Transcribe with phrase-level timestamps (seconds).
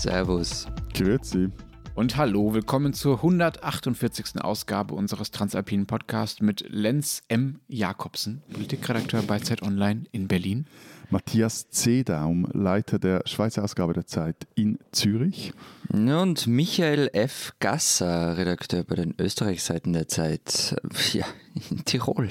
[0.00, 0.66] Servus.
[0.94, 1.50] Grüezi.
[1.94, 4.42] Und hallo, willkommen zur 148.
[4.42, 7.60] Ausgabe unseres Transalpinen Podcasts mit Lenz M.
[7.68, 10.64] Jakobsen, Politikredakteur bei Zeit Online in Berlin.
[11.10, 15.52] Matthias Zedaum, Leiter der Schweizer Ausgabe der Zeit in Zürich.
[15.90, 17.52] Und Michael F.
[17.60, 20.76] Gasser, Redakteur bei den Österreichseiten der Zeit,
[21.12, 21.26] ja,
[21.68, 22.30] in Tirol.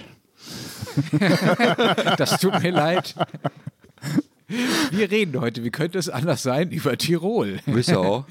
[2.18, 3.14] das tut mir leid.
[4.92, 7.60] Wir reden heute, wie könnte es anders sein, über Tirol.
[7.66, 8.26] Wieso?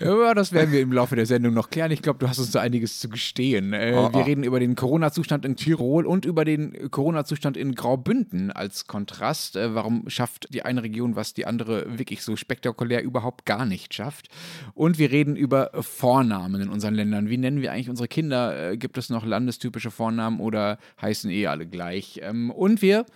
[0.00, 1.90] Ja, das werden wir im Laufe der Sendung noch klären.
[1.90, 3.72] Ich glaube, du hast uns da einiges zu gestehen.
[3.72, 4.24] Äh, oh, wir oh.
[4.24, 9.56] reden über den Corona-Zustand in Tirol und über den Corona-Zustand in Graubünden als Kontrast.
[9.56, 13.94] Äh, warum schafft die eine Region, was die andere wirklich so spektakulär überhaupt gar nicht
[13.94, 14.28] schafft?
[14.74, 17.28] Und wir reden über Vornamen in unseren Ländern.
[17.28, 18.72] Wie nennen wir eigentlich unsere Kinder?
[18.72, 22.20] Äh, gibt es noch landestypische Vornamen oder heißen eh alle gleich?
[22.22, 23.06] Ähm, und wir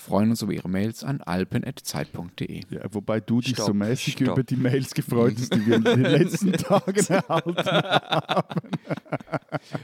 [0.00, 2.62] freuen uns über Ihre Mails an alpen.zeit.de.
[2.70, 4.28] Ja, wobei du dich Stopp, so mäßig Stopp.
[4.28, 8.60] über die Mails gefreut hast, die wir in den letzten Tagen erhalten haben.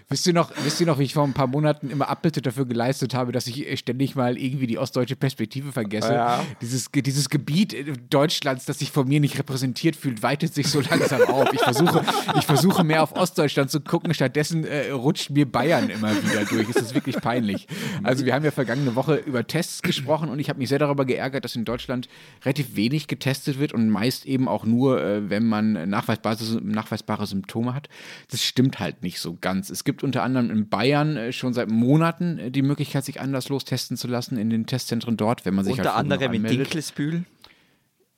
[0.08, 2.66] wisst, ihr noch, wisst ihr noch, wie ich vor ein paar Monaten immer Abbitte dafür
[2.66, 6.12] geleistet habe, dass ich ständig mal irgendwie die ostdeutsche Perspektive vergesse?
[6.14, 6.44] Ja.
[6.60, 7.74] Dieses, dieses Gebiet
[8.10, 11.52] Deutschlands, das sich von mir nicht repräsentiert fühlt, weitet sich so langsam auf.
[11.52, 12.04] Ich versuche,
[12.38, 16.68] ich versuche mehr auf Ostdeutschland zu gucken, stattdessen äh, rutscht mir Bayern immer wieder durch.
[16.68, 17.66] Es ist wirklich peinlich.
[18.02, 20.78] Also wir haben ja vergangene Woche über Tests gesprochen gesprochen und ich habe mich sehr
[20.78, 22.08] darüber geärgert, dass in Deutschland
[22.44, 27.74] relativ wenig getestet wird und meist eben auch nur, äh, wenn man nachweisbare, nachweisbare Symptome
[27.74, 27.88] hat.
[28.30, 29.70] Das stimmt halt nicht so ganz.
[29.70, 33.64] Es gibt unter anderem in Bayern äh, schon seit Monaten äh, die Möglichkeit, sich anderslos
[33.64, 37.24] testen zu lassen in den Testzentren dort, wenn man sich unter halt anderem in Dinkelsbühl.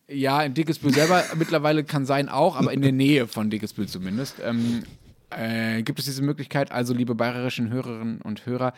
[0.08, 4.36] Ja, in Dickesbühl selber mittlerweile kann sein auch, aber in der Nähe von Dickesbühl zumindest.
[4.44, 4.84] Ähm,
[5.30, 6.72] äh, gibt es diese Möglichkeit.
[6.72, 8.72] Also, liebe bayerischen Hörerinnen und Hörer,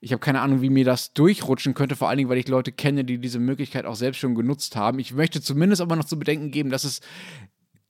[0.00, 2.72] ich habe keine Ahnung, wie mir das durchrutschen könnte, vor allen Dingen, weil ich Leute
[2.72, 4.98] kenne, die diese Möglichkeit auch selbst schon genutzt haben.
[4.98, 7.00] Ich möchte zumindest aber noch zu bedenken geben, dass es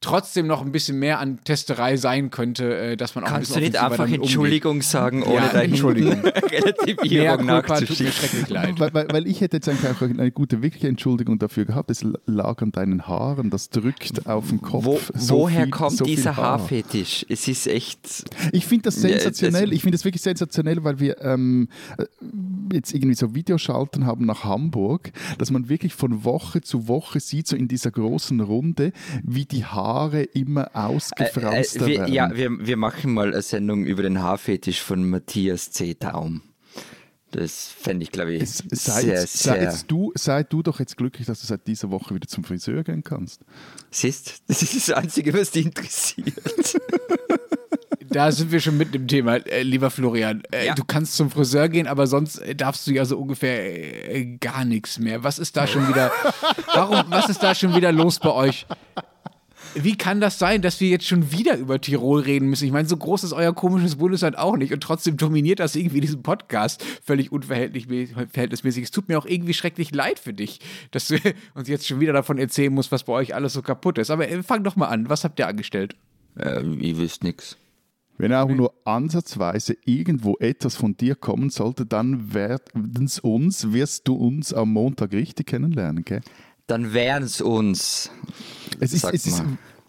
[0.02, 3.60] trotzdem noch ein bisschen mehr an Testerei sein könnte, äh, dass man auch Kannst ein
[3.60, 4.88] bisschen du nicht einfach Entschuldigung umgeht.
[4.88, 6.20] sagen, ohne ja, da Entschuldigung.
[6.24, 8.12] Relativierung nachzuschieben.
[8.78, 11.90] Weil, weil, weil, ich hätte jetzt eigentlich auch eine gute, wirkliche Entschuldigung dafür gehabt.
[11.90, 14.84] Es lag an deinen Haaren, das drückt auf den Kopf.
[14.84, 16.58] Wo, so woher viel, kommt so dieser Haar.
[16.58, 17.24] Haarfetisch?
[17.28, 18.24] Es ist echt...
[18.52, 19.72] Ich finde das sensationell.
[19.72, 22.04] Ich finde das wirklich sensationell, weil wir ähm, äh,
[22.72, 27.46] jetzt irgendwie so Videoschalten haben nach Hamburg, dass man wirklich von Woche zu Woche sieht,
[27.46, 32.14] so in dieser großen Runde, wie die Haare Haare immer ausgefranster äh, äh, wir, werden.
[32.14, 35.94] Ja, wir, wir machen mal eine Sendung über den Haarfetisch von Matthias C.
[35.98, 36.42] Daum.
[37.30, 39.54] Das fände ich, glaube ich, es, sei sehr, jetzt, sehr...
[39.54, 42.44] Sei, jetzt du, sei du doch jetzt glücklich, dass du seit dieser Woche wieder zum
[42.44, 43.40] Friseur gehen kannst.
[43.90, 46.34] Siehst, das ist das Einzige, was dich interessiert.
[48.10, 50.42] da sind wir schon mit dem Thema, äh, lieber Florian.
[50.52, 50.74] Äh, ja.
[50.74, 54.66] Du kannst zum Friseur gehen, aber sonst äh, darfst du ja so ungefähr äh, gar
[54.66, 55.24] nichts mehr.
[55.24, 56.12] Was ist da schon wieder?
[56.74, 57.04] Warum?
[57.08, 58.66] Was ist da schon wieder los bei euch?
[59.74, 62.64] Wie kann das sein, dass wir jetzt schon wieder über Tirol reden müssen?
[62.64, 66.00] Ich meine, so groß ist euer komisches Bundesland auch nicht und trotzdem dominiert das irgendwie
[66.00, 68.84] diesen Podcast völlig unverhältnismäßig.
[68.84, 71.16] Es tut mir auch irgendwie schrecklich leid für dich, dass du
[71.54, 74.10] uns jetzt schon wieder davon erzählen musst, was bei euch alles so kaputt ist.
[74.10, 75.08] Aber äh, fang doch mal an.
[75.08, 75.96] Was habt ihr angestellt?
[76.36, 77.56] Äh, ihr wisst nichts.
[78.18, 84.06] Wenn auch nur ansatzweise irgendwo etwas von dir kommen sollte, dann werden es uns, wirst
[84.06, 86.20] du uns am Montag richtig kennenlernen, gell?
[86.66, 88.10] Dann wären es uns.
[88.80, 89.42] Es ist, es ist,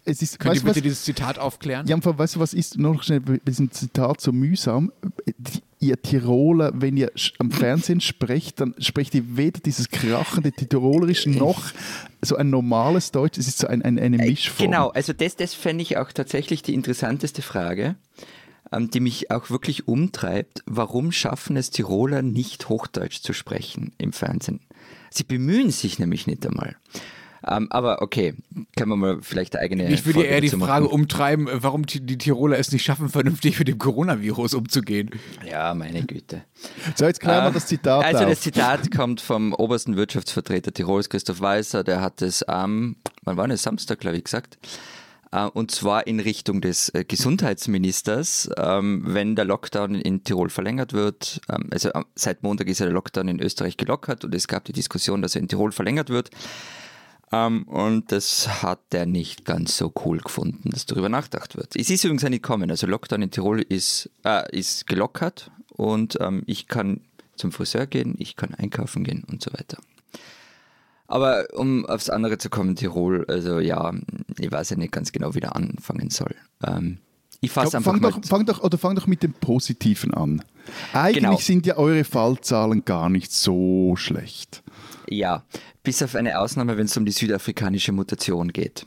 [0.04, 1.86] es ist, Könnt ihr bitte was, dieses Zitat aufklären?
[1.86, 4.92] Ja, weißt du, was ist noch schnell bei diesem Zitat so mühsam?
[5.84, 11.62] ihr Tiroler, wenn ihr am Fernsehen sprecht, dann sprecht ihr weder dieses krachende Tirolerisch noch
[12.22, 13.38] so ein normales Deutsch.
[13.38, 14.70] Es ist so ein, ein, eine äh, Mischform.
[14.70, 17.96] Genau, also das, das fände ich auch tatsächlich die interessanteste Frage,
[18.72, 20.62] ähm, die mich auch wirklich umtreibt.
[20.66, 24.60] Warum schaffen es Tiroler nicht Hochdeutsch zu sprechen im Fernsehen?
[25.14, 26.76] Sie bemühen sich nämlich nicht einmal.
[27.46, 28.34] Um, ähm, aber okay,
[28.74, 29.92] können wir mal vielleicht eine eigene.
[29.92, 33.78] Ich würde eher die Frage umtreiben, warum die Tiroler es nicht schaffen, vernünftig mit dem
[33.78, 35.10] Coronavirus umzugehen.
[35.46, 36.44] Ja, meine Güte.
[36.96, 38.02] So, jetzt klären wir uh, das Zitat.
[38.02, 38.30] Also, auf.
[38.30, 41.84] das Zitat kommt vom obersten Wirtschaftsvertreter Tirols, Christoph Weißer.
[41.84, 43.62] Der hat es am, wann war das?
[43.62, 44.56] Samstag, glaube ich, gesagt.
[45.34, 50.92] Uh, und zwar in Richtung des äh, Gesundheitsministers, ähm, wenn der Lockdown in Tirol verlängert
[50.92, 51.40] wird.
[51.48, 54.72] Ähm, also seit Montag ist ja der Lockdown in Österreich gelockert und es gab die
[54.72, 56.30] Diskussion, dass er in Tirol verlängert wird.
[57.32, 61.74] Ähm, und das hat er nicht ganz so cool gefunden, dass darüber nachgedacht wird.
[61.74, 62.70] Es ist übrigens nicht kommen.
[62.70, 67.00] Also Lockdown in Tirol ist, äh, ist gelockert und ähm, ich kann
[67.34, 69.78] zum Friseur gehen, ich kann einkaufen gehen und so weiter.
[71.06, 73.92] Aber um aufs andere zu kommen, Tirol, also ja,
[74.38, 76.34] ich weiß ja nicht ganz genau, wie der anfangen soll.
[76.66, 76.98] Ähm,
[77.40, 80.42] ich fasse einfach fang doch, fang doch, oder fang doch mit dem Positiven an.
[80.94, 81.36] Eigentlich genau.
[81.36, 84.62] sind ja eure Fallzahlen gar nicht so schlecht.
[85.08, 85.44] Ja,
[85.82, 88.86] bis auf eine Ausnahme, wenn es um die südafrikanische Mutation geht.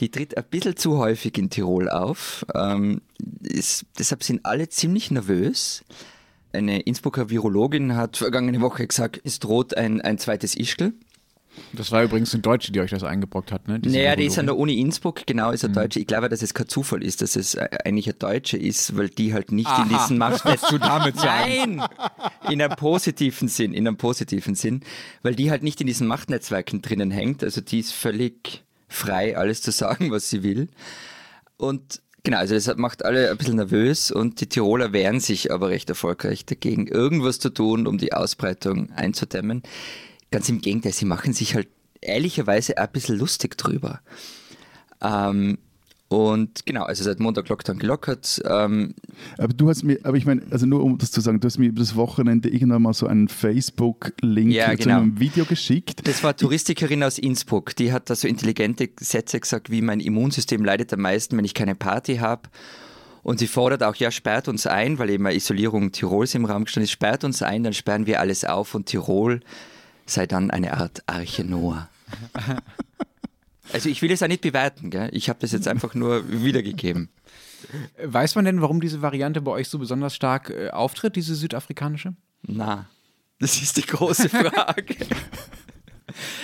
[0.00, 2.46] die tritt ein bisschen zu häufig in Tirol auf.
[2.54, 3.02] Ähm,
[3.42, 5.84] ist, deshalb sind alle ziemlich nervös.
[6.52, 10.94] Eine Innsbrucker Virologin hat vergangene Woche gesagt, es droht ein, ein zweites Ischgl.
[11.72, 13.78] Das war übrigens ein Deutscher, die euch das eingebrockt hat, ne?
[13.78, 15.76] Diese naja, die ist an der Uni Innsbruck, genau, ist ein mhm.
[15.76, 16.00] Deutscher.
[16.00, 19.08] Ich glaube, dass es kein Zufall ist, dass es äh, eigentlich ein Deutscher ist, weil
[19.08, 21.76] die halt nicht Aha, in diesen Machtnetz zu damit sagen.
[21.76, 21.88] Nein!
[22.50, 24.80] In einem positiven Sinn, in einem positiven Sinn,
[25.22, 27.42] weil die halt nicht in diesen Machtnetzwerken drinnen hängt.
[27.44, 30.68] Also die ist völlig frei, alles zu sagen, was sie will.
[31.56, 35.70] Und Genau, also das macht alle ein bisschen nervös und die Tiroler wehren sich aber
[35.70, 39.64] recht erfolgreich dagegen, irgendwas zu tun, um die Ausbreitung einzudämmen.
[40.32, 41.68] Ganz im Gegenteil, sie machen sich halt
[42.00, 44.00] ehrlicherweise ein bisschen lustig drüber.
[45.00, 45.58] Ähm,
[46.12, 48.42] und genau, also seit Montag Lockdown gelockert.
[48.44, 48.94] Ähm
[49.38, 51.56] aber du hast mir, aber ich meine, also nur um das zu sagen, du hast
[51.58, 54.82] mir über das Wochenende irgendwann mal so einen Facebook-Link ja, genau.
[54.82, 56.06] zu einem Video geschickt.
[56.06, 60.62] Das war Touristikerin aus Innsbruck, die hat da so intelligente Sätze gesagt, wie mein Immunsystem
[60.62, 62.42] leidet am meisten, wenn ich keine Party habe.
[63.22, 66.64] Und sie fordert auch, ja, sperrt uns ein, weil eben eine Isolierung Tirols im Raum
[66.64, 69.40] gestanden ist, sperrt uns ein, dann sperren wir alles auf und Tirol
[70.12, 71.88] sei dann eine Art Arche Noah.
[73.72, 75.08] Also ich will es auch nicht bewerten, gell?
[75.12, 77.08] ich habe das jetzt einfach nur wiedergegeben.
[78.02, 82.14] Weiß man denn, warum diese Variante bei euch so besonders stark äh, auftritt, diese südafrikanische?
[82.42, 82.86] Na,
[83.38, 84.96] das ist die große Frage.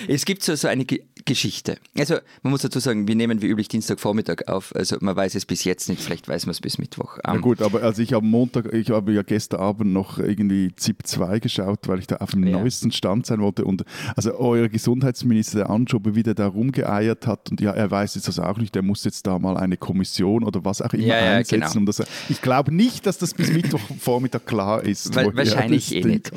[0.06, 1.76] Es gibt so, so eine G Geschichte.
[1.96, 4.74] Also man muss dazu sagen, wir nehmen wie üblich Dienstagvormittag auf.
[4.74, 7.18] Also man weiß es bis jetzt nicht, vielleicht weiß man es bis Mittwoch.
[7.22, 11.06] Ja gut, aber also ich habe Montag, ich habe ja gestern Abend noch irgendwie ZIP
[11.06, 12.58] 2 geschaut, weil ich da auf dem ja.
[12.58, 13.66] neuesten Stand sein wollte.
[13.66, 13.84] Und
[14.16, 18.28] also euer Gesundheitsminister, der Anschober, wie der da rumgeeiert hat und ja, er weiß jetzt
[18.28, 21.18] das auch nicht, der muss jetzt da mal eine Kommission oder was auch immer ja,
[21.18, 21.60] ja, einsetzen.
[21.60, 21.78] Genau.
[21.80, 25.14] Um das, ich glaube nicht, dass das bis Mittwochvormittag klar ist.
[25.14, 26.30] Weil, wahrscheinlich eh nicht.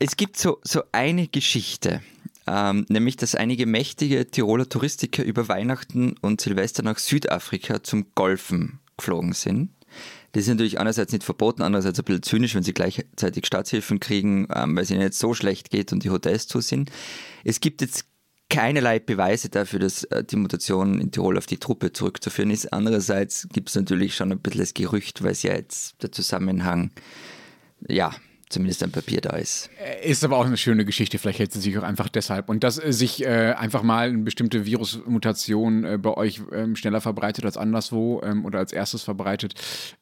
[0.00, 2.00] Es gibt so, so eine Geschichte,
[2.48, 8.80] ähm, nämlich dass einige mächtige Tiroler Touristiker über Weihnachten und Silvester nach Südafrika zum Golfen
[8.96, 9.70] geflogen sind.
[10.32, 14.46] Das ist natürlich einerseits nicht verboten, andererseits ein bisschen zynisch, wenn sie gleichzeitig Staatshilfen kriegen,
[14.54, 16.90] ähm, weil es ihnen jetzt so schlecht geht und die Hotels zu sind.
[17.44, 18.04] Es gibt jetzt
[18.50, 22.72] keinerlei Beweise dafür, dass äh, die Mutation in Tirol auf die Truppe zurückzuführen ist.
[22.72, 26.90] Andererseits gibt es natürlich schon ein bisschen das Gerücht, weil es ja jetzt der Zusammenhang
[27.86, 28.14] ja
[28.48, 29.70] zumindest ein Papier da ist.
[29.82, 32.48] Äh, ist aber auch eine schöne Geschichte, vielleicht hält sie sich auch einfach deshalb.
[32.48, 37.00] Und dass äh, sich äh, einfach mal eine bestimmte Virusmutation äh, bei euch ähm, schneller
[37.00, 39.54] verbreitet als anderswo ähm, oder als erstes verbreitet,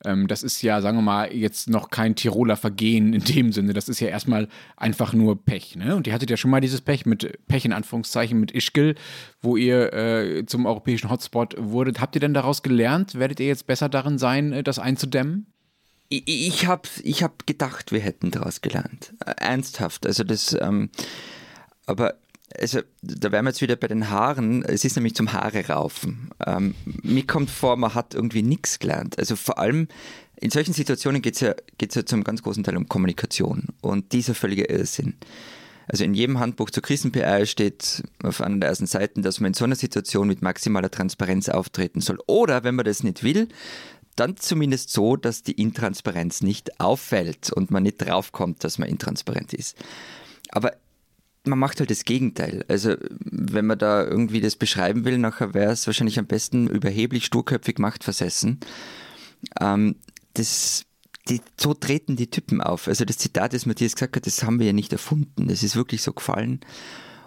[0.05, 3.73] ähm, das ist ja, sagen wir mal, jetzt noch kein Tiroler Vergehen in dem Sinne.
[3.73, 5.77] Das ist ja erstmal einfach nur Pech.
[5.77, 5.97] Ne?
[5.97, 8.95] Und ihr hattet ja schon mal dieses Pech mit Pech in Anführungszeichen mit Ischgl,
[9.41, 12.01] wo ihr äh, zum europäischen Hotspot wurdet.
[12.01, 13.19] Habt ihr denn daraus gelernt?
[13.19, 15.47] Werdet ihr jetzt besser darin sein, äh, das einzudämmen?
[16.09, 19.13] Ich, ich habe ich hab gedacht, wir hätten daraus gelernt.
[19.25, 20.07] Ernsthaft.
[20.07, 20.91] Also das, ähm,
[21.87, 22.15] aber
[22.59, 24.65] also, da wären wir jetzt wieder bei den Haaren.
[24.65, 26.31] Es ist nämlich zum Haare raufen.
[26.47, 29.19] Ähm, mir kommt vor, man hat irgendwie nichts gelernt.
[29.19, 29.89] Also vor allem
[30.37, 33.69] in solchen Situationen geht es ja, ja zum ganz großen Teil um Kommunikation.
[33.81, 35.15] Und dieser völlige Irrsinn.
[35.89, 39.55] Also in jedem Handbuch zur Krisen-PR steht auf einer der ersten Seiten, dass man in
[39.55, 42.19] so einer Situation mit maximaler Transparenz auftreten soll.
[42.27, 43.49] Oder wenn man das nicht will,
[44.17, 49.53] dann zumindest so, dass die Intransparenz nicht auffällt und man nicht draufkommt, dass man intransparent
[49.53, 49.77] ist.
[50.51, 50.73] Aber
[51.45, 52.65] man macht halt das Gegenteil.
[52.69, 57.25] Also, wenn man da irgendwie das beschreiben will, nachher wäre es wahrscheinlich am besten überheblich,
[57.27, 58.61] sturköpfig, machtversessen.
[59.61, 59.97] Ähm,
[60.35, 60.85] das,
[61.29, 62.89] die, so treten die Typen auf.
[62.89, 65.49] Also, das Zitat, das Matthias gesagt hat, das haben wir ja nicht erfunden.
[65.49, 66.61] Das ist wirklich so gefallen.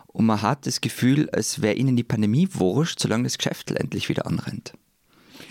[0.07, 4.09] Und man hat das Gefühl, als wäre ihnen die Pandemie wurscht, solange das Geschäft endlich
[4.09, 4.73] wieder anrennt.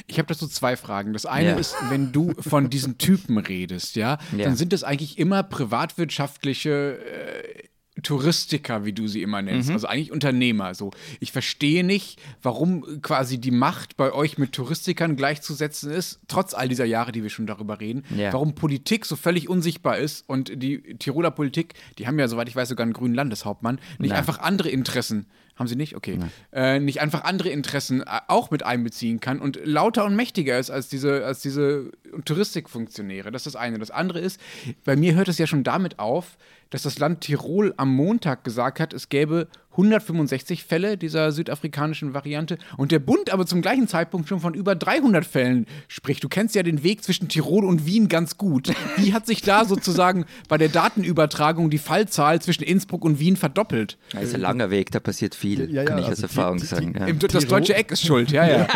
[0.09, 1.13] Ich habe dazu zwei Fragen.
[1.13, 1.57] Das eine ja.
[1.57, 4.45] ist, wenn du von diesen Typen redest, ja, ja.
[4.45, 7.69] dann sind es eigentlich immer privatwirtschaftliche äh,
[8.03, 9.75] Touristiker, wie du sie immer nennst, mhm.
[9.75, 10.75] also eigentlich Unternehmer.
[10.75, 16.55] So, ich verstehe nicht, warum quasi die Macht bei euch mit Touristikern gleichzusetzen ist, trotz
[16.55, 18.05] all dieser Jahre, die wir schon darüber reden.
[18.17, 18.33] Ja.
[18.33, 22.57] Warum Politik so völlig unsichtbar ist und die Tiroler Politik, die haben ja, soweit ich
[22.57, 24.19] weiß, sogar einen grünen Landeshauptmann, nicht Nein.
[24.19, 25.27] einfach andere Interessen
[25.59, 25.97] haben sie nicht?
[25.97, 26.19] Okay.
[26.53, 30.71] Äh, nicht einfach andere Interessen äh, auch mit einbeziehen kann und lauter und mächtiger ist
[30.71, 31.91] als diese, als diese
[32.25, 33.31] Touristikfunktionäre.
[33.31, 33.79] Das ist das eine.
[33.79, 34.41] Das andere ist,
[34.85, 36.39] bei mir hört es ja schon damit auf,
[36.71, 39.49] dass das Land Tirol am Montag gesagt hat, es gäbe
[39.79, 44.75] 165 Fälle dieser südafrikanischen Variante und der Bund aber zum gleichen Zeitpunkt schon von über
[44.75, 46.25] 300 Fällen spricht.
[46.25, 48.73] Du kennst ja den Weg zwischen Tirol und Wien ganz gut.
[48.97, 53.99] Wie hat sich da sozusagen bei der Datenübertragung die Fallzahl zwischen Innsbruck und Wien verdoppelt?
[54.13, 56.59] Das ist ein langer Weg, da passiert viel, ja, ja, kann ich also aus Erfahrung
[56.59, 56.95] die, sagen.
[56.99, 57.13] Ja.
[57.13, 58.67] das deutsche Eck ist schuld, ja, ja.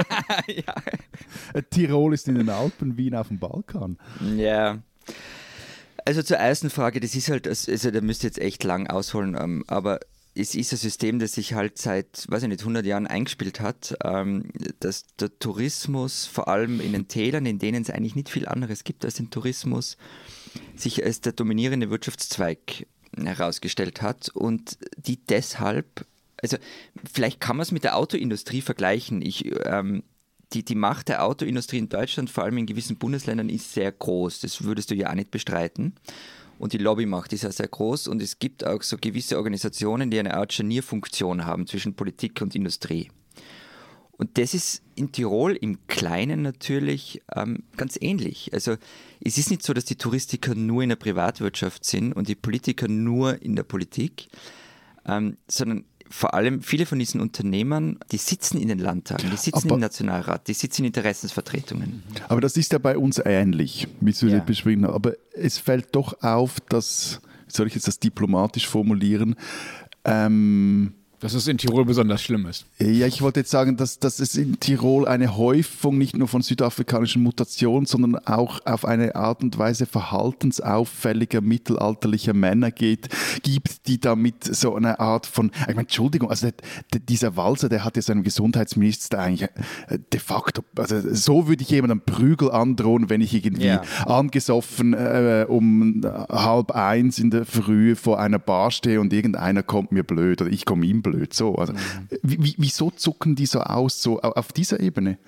[1.53, 3.99] Äh, Tirol ist in den Alpen, Wien auf dem Balkan.
[4.37, 4.79] Ja.
[6.05, 9.37] Also zur ersten Frage, das ist halt, also da müsst ihr jetzt echt lang ausholen,
[9.39, 10.01] ähm, aber
[10.35, 13.97] es ist ein System, das sich halt seit, weiß ich nicht, 100 Jahren eingespielt hat,
[14.03, 18.49] ähm, dass der Tourismus vor allem in den Tälern, in denen es eigentlich nicht viel
[18.49, 19.97] anderes gibt als den Tourismus,
[20.75, 22.87] sich als der dominierende Wirtschaftszweig
[23.17, 26.07] herausgestellt hat und die deshalb,
[26.41, 26.57] also
[27.13, 29.21] vielleicht kann man es mit der Autoindustrie vergleichen.
[29.21, 30.03] Ich, ähm,
[30.55, 34.41] die, die Macht der Autoindustrie in Deutschland, vor allem in gewissen Bundesländern, ist sehr groß.
[34.41, 35.95] Das würdest du ja auch nicht bestreiten.
[36.63, 40.21] Und die Lobbymacht ist ja sehr groß und es gibt auch so gewisse Organisationen, die
[40.21, 43.11] eine Art Scharnierfunktion haben zwischen Politik und Industrie.
[44.13, 48.55] Und das ist in Tirol im Kleinen natürlich ähm, ganz ähnlich.
[48.55, 48.77] Also
[49.19, 52.87] es ist nicht so, dass die Touristiker nur in der Privatwirtschaft sind und die Politiker
[52.87, 54.29] nur in der Politik,
[55.05, 59.67] ähm, sondern vor allem viele von diesen Unternehmern, die sitzen in den Landtagen, die sitzen
[59.67, 62.03] aber, im Nationalrat, die sitzen in Interessensvertretungen.
[62.29, 64.41] Aber das ist ja bei uns ähnlich, wie du ja.
[64.41, 64.95] beschrieben hast.
[64.95, 69.37] Aber es fällt doch auf, dass, wie soll ich jetzt das diplomatisch formulieren,
[70.05, 72.67] ähm, dass es in Tirol besonders schlimm ist.
[72.81, 76.43] Ja, ich wollte jetzt sagen, dass, dass es in Tirol eine Häufung nicht nur von
[76.43, 83.09] südafrikanischen Mutationen, sondern auch auf eine Art und Weise verhaltensauffälliger mittelalterlicher Männer geht,
[83.45, 86.55] gibt, die damit so eine Art von, ich meine, Entschuldigung, also der,
[86.93, 89.49] der, dieser Walser, der hat ja seinem Gesundheitsminister eigentlich
[89.87, 93.83] äh, de facto, also so würde ich jemandem Prügel androhen, wenn ich irgendwie ja.
[94.07, 99.93] angesoffen äh, um halb eins in der Früh vor einer Bar stehe und irgendeiner kommt
[99.93, 101.35] mir blöd oder ich komme ihm blöd blöd.
[101.35, 101.55] So.
[101.57, 102.09] Also, mhm.
[102.23, 105.19] wie, wieso zucken die so aus, so auf dieser Ebene?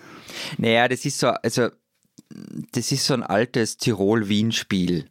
[0.59, 1.69] Naja, das ist so, also
[2.73, 5.07] das ist so ein altes Tirol-Wien-Spiel.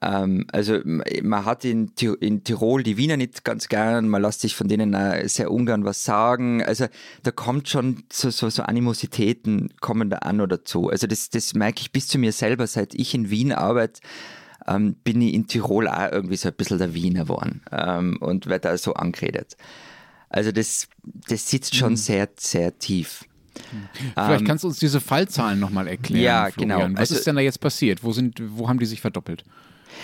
[0.00, 4.54] Ähm, also man hat in, in, Tirol die Wiener nicht ganz gern, man lässt sich
[4.54, 4.96] von denen
[5.28, 6.62] sehr ungern was sagen.
[6.62, 6.86] Also
[7.22, 10.88] da kommt schon so, so, so Animositäten kommen da an oder zu.
[10.88, 14.00] Also das, das merke ich bis zu mir selber, seit ich in Wien arbeite
[14.68, 18.46] ähm, bin ich in Tirol auch irgendwie so ein bisschen der Wiener geworden ähm, und
[18.46, 19.56] werde da so angeredet.
[20.28, 21.96] Also das, das sitzt schon mhm.
[21.96, 23.24] sehr, sehr tief.
[24.14, 26.22] Vielleicht ähm, kannst du uns diese Fallzahlen nochmal erklären.
[26.22, 26.78] Ja, Florian.
[26.78, 26.92] genau.
[26.94, 28.04] Was also, ist denn da jetzt passiert?
[28.04, 29.44] Wo, sind, wo haben die sich verdoppelt?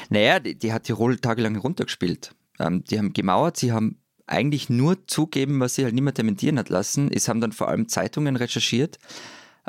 [0.09, 2.35] Naja, die, die hat Tirol tagelang runtergespielt.
[2.59, 6.71] Ähm, die haben gemauert, sie haben eigentlich nur zugeben, was sie halt mehr dementieren hat
[6.71, 7.11] lassen.
[7.13, 8.99] Es haben dann vor allem Zeitungen recherchiert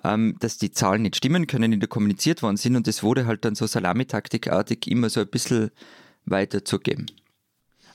[0.04, 3.46] dass die Zahlen nicht stimmen können, die da kommuniziert worden sind und das wurde halt
[3.46, 5.72] dann so salamitaktikartig immer so ein bisschen
[6.26, 7.08] weiterzugeben.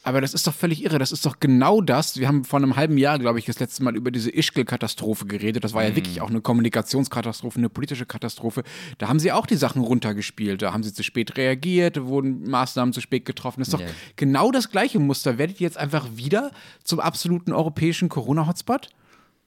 [0.03, 0.99] Aber das ist doch völlig irre.
[0.99, 2.19] Das ist doch genau das.
[2.19, 5.63] Wir haben vor einem halben Jahr, glaube ich, das letzte Mal über diese Ischgl-Katastrophe geredet.
[5.63, 5.97] Das war ja mhm.
[5.97, 8.63] wirklich auch eine Kommunikationskatastrophe, eine politische Katastrophe.
[8.97, 10.63] Da haben sie auch die Sachen runtergespielt.
[10.63, 13.61] Da haben sie zu spät reagiert, wurden Maßnahmen zu spät getroffen.
[13.61, 13.91] Das ist doch yeah.
[14.17, 15.37] genau das gleiche Muster.
[15.37, 16.51] Werdet ihr jetzt einfach wieder
[16.83, 18.89] zum absoluten europäischen Corona-Hotspot?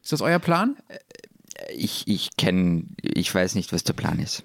[0.03, 0.77] Ist das euer Plan?
[1.75, 4.43] Ich, ich kenne, ich weiß nicht, was der Plan ist.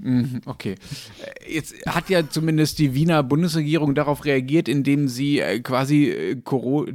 [0.00, 0.76] Mhm, okay.
[1.22, 6.36] Äh, jetzt hat ja zumindest die Wiener Bundesregierung darauf reagiert, indem sie äh, quasi äh,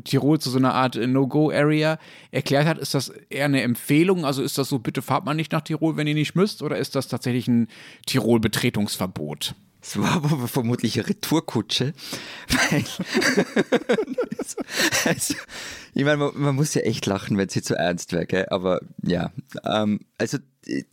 [0.03, 1.99] Tirol zu so einer Art No-Go-Area
[2.31, 2.77] erklärt hat.
[2.77, 4.25] Ist das eher eine Empfehlung?
[4.25, 6.61] Also ist das so, bitte fahrt man nicht nach Tirol, wenn ihr nicht müsst?
[6.61, 7.67] Oder ist das tatsächlich ein
[8.05, 9.55] Tirol-Betretungsverbot?
[9.83, 11.93] Es war aber vermutlich eine Retourkutsche.
[15.05, 15.35] also,
[15.93, 18.47] ich meine, man, man, muss ja echt lachen, wenn sie zu ernst wäre, gell?
[18.49, 19.33] aber ja.
[19.65, 20.37] Ähm, also,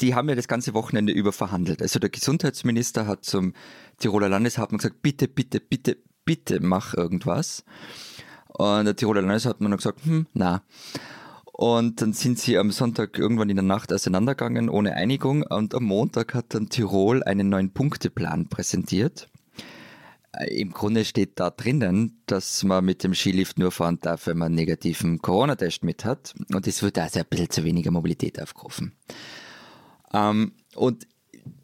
[0.00, 1.82] die haben ja das ganze Wochenende über verhandelt.
[1.82, 3.54] Also, der Gesundheitsminister hat zum
[3.98, 7.64] Tiroler Landeshauptmann gesagt: bitte, bitte, bitte, bitte mach irgendwas.
[8.48, 10.64] Und der Tiroler Landeshauptmann hat gesagt: hm, na.
[11.60, 15.42] Und dann sind sie am Sonntag irgendwann in der Nacht auseinandergegangen ohne Einigung.
[15.42, 19.28] Und am Montag hat dann Tirol einen neuen Punkteplan präsentiert.
[20.32, 24.38] Äh, Im Grunde steht da drinnen, dass man mit dem Skilift nur fahren darf, wenn
[24.38, 26.32] man einen negativen Corona-Test mit hat.
[26.50, 28.94] Und es wird also ein bisschen zu weniger Mobilität aufgerufen.
[30.14, 31.06] Ähm, und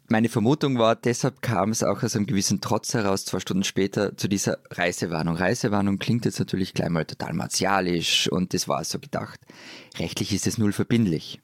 [0.09, 4.15] meine Vermutung war, deshalb kam es auch aus einem gewissen Trotz heraus, zwei Stunden später,
[4.17, 5.35] zu dieser Reisewarnung.
[5.35, 9.39] Reisewarnung klingt jetzt natürlich gleich mal total martialisch und das war so gedacht.
[9.97, 11.41] Rechtlich ist es null verbindlich.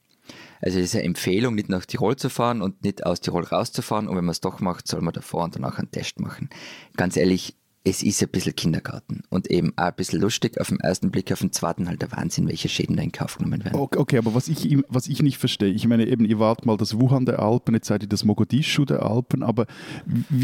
[0.61, 4.07] Also es ist eine Empfehlung, nicht nach Tirol zu fahren und nicht aus Tirol rauszufahren.
[4.07, 6.49] Und wenn man es doch macht, soll man davor und danach einen Test machen.
[6.95, 10.79] Ganz ehrlich, es ist ein bisschen Kindergarten und eben auch ein bisschen lustig auf den
[10.79, 13.77] ersten Blick, auf den zweiten halt der Wahnsinn, welche Schäden da in Kauf genommen werden.
[13.77, 16.77] Okay, okay, aber was ich, was ich nicht verstehe, ich meine eben, ihr wart mal
[16.77, 19.65] das Wuhan der Alpen, jetzt seid ihr das Mogadischu der Alpen, aber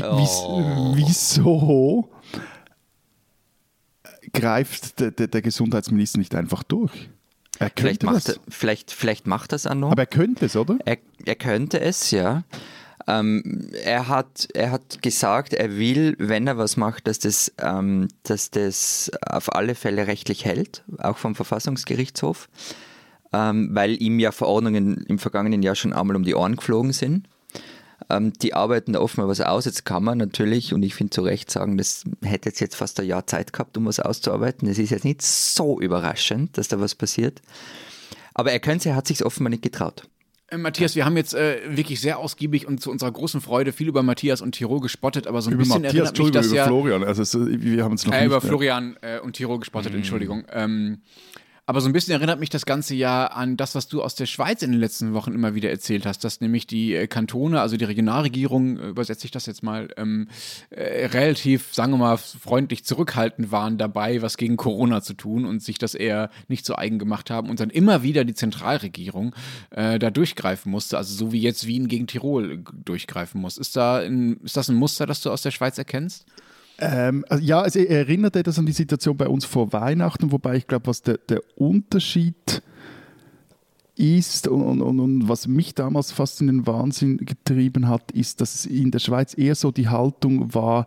[0.01, 0.93] oh.
[0.95, 2.09] wieso
[4.33, 7.09] greift der, der, der Gesundheitsminister nicht einfach durch?
[7.57, 9.91] Er vielleicht, macht er, vielleicht, vielleicht macht das auch noch.
[9.91, 10.77] Aber er könnte es, oder?
[10.85, 12.43] Er, er könnte es, ja.
[13.07, 18.09] Ähm, er, hat, er hat gesagt, er will, wenn er was macht, dass das, ähm,
[18.23, 22.49] dass das auf alle Fälle rechtlich hält, auch vom Verfassungsgerichtshof,
[23.33, 27.27] ähm, weil ihm ja Verordnungen im vergangenen Jahr schon einmal um die Ohren geflogen sind.
[28.09, 29.65] Ähm, die arbeiten da mal was aus.
[29.65, 32.99] Jetzt kann man natürlich, und ich finde zu Recht sagen, das hätte jetzt, jetzt fast
[32.99, 34.67] ein Jahr Zeit gehabt, um was auszuarbeiten.
[34.67, 37.41] Es ist jetzt nicht so überraschend, dass da was passiert.
[38.33, 40.07] Aber er könnte, er hat sich offenbar nicht getraut.
[40.51, 43.87] Äh, Matthias, wir haben jetzt äh, wirklich sehr ausgiebig und zu unserer großen Freude viel
[43.87, 46.55] über Matthias und Tirol gespottet, aber so ein über bisschen Matthias, erinnert mich das über
[46.55, 46.65] ja...
[46.65, 49.99] Florian, also wir haben uns noch äh, Über Florian äh, und Tirol gespottet, mhm.
[49.99, 50.43] Entschuldigung.
[50.51, 50.99] Ähm,
[51.69, 54.25] aber so ein bisschen erinnert mich das Ganze ja an das, was du aus der
[54.25, 57.77] Schweiz in den letzten Wochen immer wieder erzählt hast, dass nämlich die äh, Kantone, also
[57.77, 60.29] die Regionalregierung, äh, übersetze ich das jetzt mal, ähm,
[60.71, 65.61] äh, relativ, sagen wir mal, freundlich zurückhaltend waren dabei, was gegen Corona zu tun und
[65.61, 69.35] sich das eher nicht so eigen gemacht haben und dann immer wieder die Zentralregierung
[69.69, 73.59] äh, da durchgreifen musste, also so wie jetzt Wien gegen Tirol durchgreifen muss.
[73.59, 76.25] Ist, da ein, ist das ein Muster, das du aus der Schweiz erkennst?
[76.79, 80.67] Ähm, also ja, es erinnert etwas an die Situation bei uns vor Weihnachten, wobei ich
[80.67, 82.61] glaube, was der, der Unterschied
[83.95, 88.65] ist und, und, und, was mich damals fast in den Wahnsinn getrieben hat, ist, dass
[88.65, 90.85] in der Schweiz eher so die Haltung war,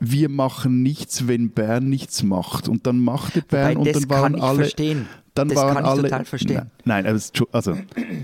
[0.00, 2.68] wir machen nichts, wenn Bern nichts macht.
[2.68, 4.58] Und dann machte Bern Wobei, und dann waren alle.
[4.58, 6.02] Verstehen dann das waren kann alle.
[6.02, 6.70] Ich total verstehen.
[6.84, 7.76] Nein, also,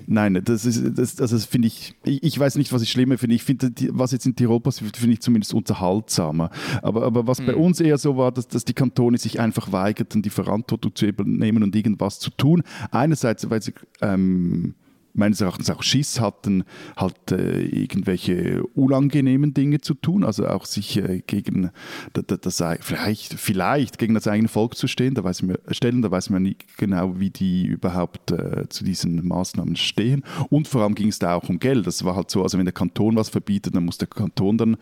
[0.07, 3.35] nein, das ist, das, also das finde ich, ich, weiß nicht, was ich schlimmer finde.
[3.35, 6.51] Ich finde, was jetzt in Tirol passiert, finde ich zumindest unterhaltsamer.
[6.83, 7.47] Aber, aber was hm.
[7.47, 11.07] bei uns eher so war, dass, dass die Kantone sich einfach weigerten, die Verantwortung zu
[11.07, 12.63] übernehmen und irgendwas zu tun.
[12.93, 14.75] Einerseits, weil sie ähm,
[15.13, 16.65] meines Erachtens auch Schiss hatten,
[16.97, 21.71] halt äh, irgendwelche unangenehmen Dinge zu tun, also auch sich äh, gegen
[22.13, 26.11] das, das, vielleicht, vielleicht gegen das eigene Volk zu stehen, da weiß man, stellen, da
[26.11, 30.23] weiß man nicht genau, wie die überhaupt äh, zu diesen Maßnahmen stehen.
[30.49, 31.87] Und vor allem ging es da auch um Geld.
[31.87, 34.77] Das war halt so, also wenn der Kanton was verbietet, dann muss der Kanton dann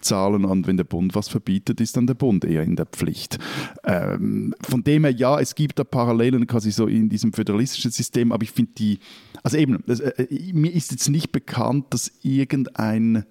[0.00, 3.38] zahlen und wenn der Bund was verbietet, ist dann der Bund eher in der Pflicht.
[3.84, 8.32] Ähm, von dem her, ja, es gibt da Parallelen quasi so in diesem föderalistischen System,
[8.32, 8.98] aber ich finde die,
[9.42, 9.73] also eben, äh,
[10.52, 13.24] mir ist jetzt nicht bekannt, dass irgendein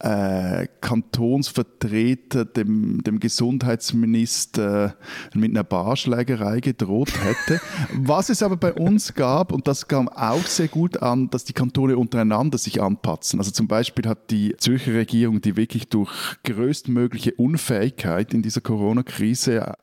[0.00, 4.96] äh, Kantonsvertreter dem, dem Gesundheitsminister
[5.34, 7.60] mit einer Barschlägerei gedroht hätte.
[7.92, 11.52] Was es aber bei uns gab, und das kam auch sehr gut an, dass die
[11.52, 13.38] Kantone untereinander sich anpatzen.
[13.38, 16.12] Also zum Beispiel hat die Zürcher Regierung, die wirklich durch
[16.44, 19.74] größtmögliche Unfähigkeit in dieser Corona-Krise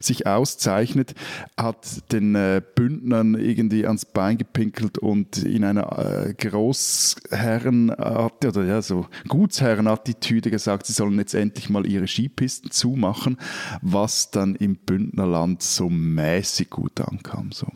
[0.00, 1.14] sich auszeichnet,
[1.56, 8.82] hat den äh, Bündnern irgendwie ans Bein gepinkelt und in einer äh, Großherrenart oder ja
[8.82, 13.36] so Gutsherren Attitüde gesagt, sie sollen jetzt endlich mal ihre Skipisten zumachen,
[13.82, 17.52] was dann im Bündnerland so mäßig gut ankam.
[17.52, 17.66] So.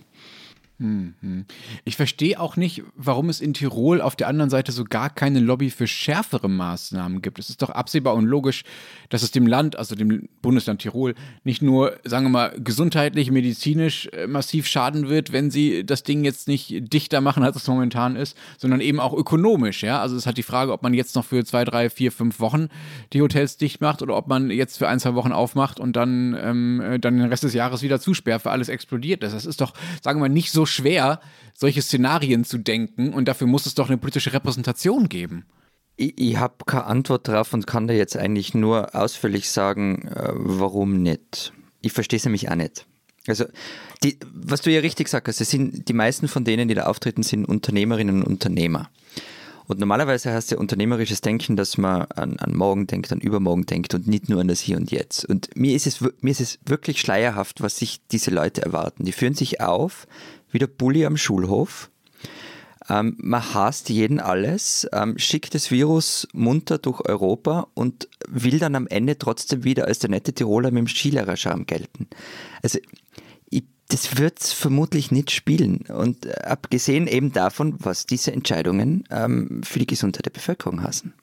[0.78, 1.44] Mhm.
[1.84, 5.38] Ich verstehe auch nicht, warum es in Tirol auf der anderen Seite so gar keine
[5.38, 7.38] Lobby für schärfere Maßnahmen gibt.
[7.38, 8.64] Es ist doch absehbar und logisch,
[9.08, 14.08] dass es dem Land, also dem Bundesland Tirol, nicht nur, sagen wir mal, gesundheitlich, medizinisch
[14.12, 18.16] äh, massiv schaden wird, wenn sie das Ding jetzt nicht dichter machen, als es momentan
[18.16, 19.84] ist, sondern eben auch ökonomisch.
[19.84, 20.00] Ja?
[20.00, 22.68] Also es hat die Frage, ob man jetzt noch für zwei, drei, vier, fünf Wochen
[23.12, 26.36] die Hotels dicht macht oder ob man jetzt für ein, zwei Wochen aufmacht und dann,
[26.40, 29.32] ähm, äh, dann den Rest des Jahres wieder zusperrt, für alles explodiert ist.
[29.32, 31.20] Das ist doch, sagen wir mal, nicht so schwer,
[31.54, 35.44] solche Szenarien zu denken und dafür muss es doch eine politische Repräsentation geben.
[35.96, 40.30] Ich, ich habe keine Antwort drauf und kann da jetzt eigentlich nur ausführlich sagen, äh,
[40.34, 41.52] warum nicht.
[41.80, 42.86] Ich verstehe es nämlich auch nicht.
[43.26, 43.46] Also,
[44.02, 47.22] die, was du ja richtig sagst, es sind die meisten von denen, die da auftreten,
[47.22, 48.90] sind Unternehmerinnen und Unternehmer.
[49.66, 53.94] Und normalerweise heißt ja unternehmerisches Denken, dass man an, an morgen denkt, an übermorgen denkt
[53.94, 55.24] und nicht nur an das Hier und Jetzt.
[55.24, 59.06] Und mir ist es, mir ist es wirklich schleierhaft, was sich diese Leute erwarten.
[59.06, 60.06] Die führen sich auf,
[60.54, 61.90] wie der Bulli am Schulhof.
[62.88, 68.76] Ähm, man hasst jeden alles, ähm, schickt das Virus munter durch Europa und will dann
[68.76, 72.08] am Ende trotzdem wieder als der nette Tiroler mit dem Skilehrerscham gelten.
[72.62, 72.78] Also
[73.50, 75.86] ich, das wird es vermutlich nicht spielen.
[75.88, 81.14] Und äh, abgesehen eben davon, was diese Entscheidungen ähm, für die Gesundheit der Bevölkerung hassen.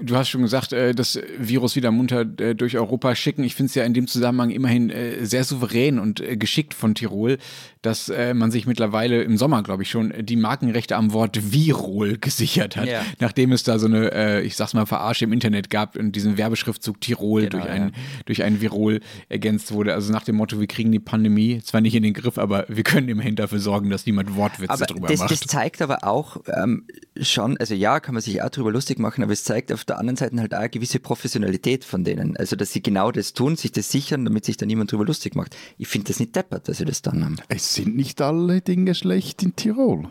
[0.00, 3.44] Du hast schon gesagt, äh, das Virus wieder munter äh, durch Europa schicken.
[3.44, 7.36] Ich finde es ja in dem Zusammenhang immerhin äh, sehr souverän und geschickt von Tirol,
[7.84, 12.76] dass man sich mittlerweile im Sommer, glaube ich schon, die Markenrechte am Wort Virol gesichert
[12.76, 13.02] hat, ja.
[13.20, 17.00] nachdem es da so eine, ich sag's mal, Verarsche im Internet gab und diesen Werbeschriftzug
[17.00, 17.90] Tirol genau, durch, ein, ja.
[18.26, 19.94] durch ein Virol ergänzt wurde.
[19.94, 22.82] Also nach dem Motto, wir kriegen die Pandemie zwar nicht in den Griff, aber wir
[22.82, 25.30] können immerhin dafür sorgen, dass niemand Wortwitze aber drüber das, macht.
[25.30, 26.86] Das zeigt aber auch ähm,
[27.20, 29.98] schon, also ja, kann man sich auch drüber lustig machen, aber es zeigt auf der
[29.98, 32.36] anderen Seite halt auch eine gewisse Professionalität von denen.
[32.36, 35.34] Also, dass sie genau das tun, sich das sichern, damit sich da niemand drüber lustig
[35.34, 35.56] macht.
[35.78, 37.36] Ich finde das nicht deppert, dass sie das dann haben.
[37.48, 40.08] Es sind nicht alle Dinge schlecht in Tirol.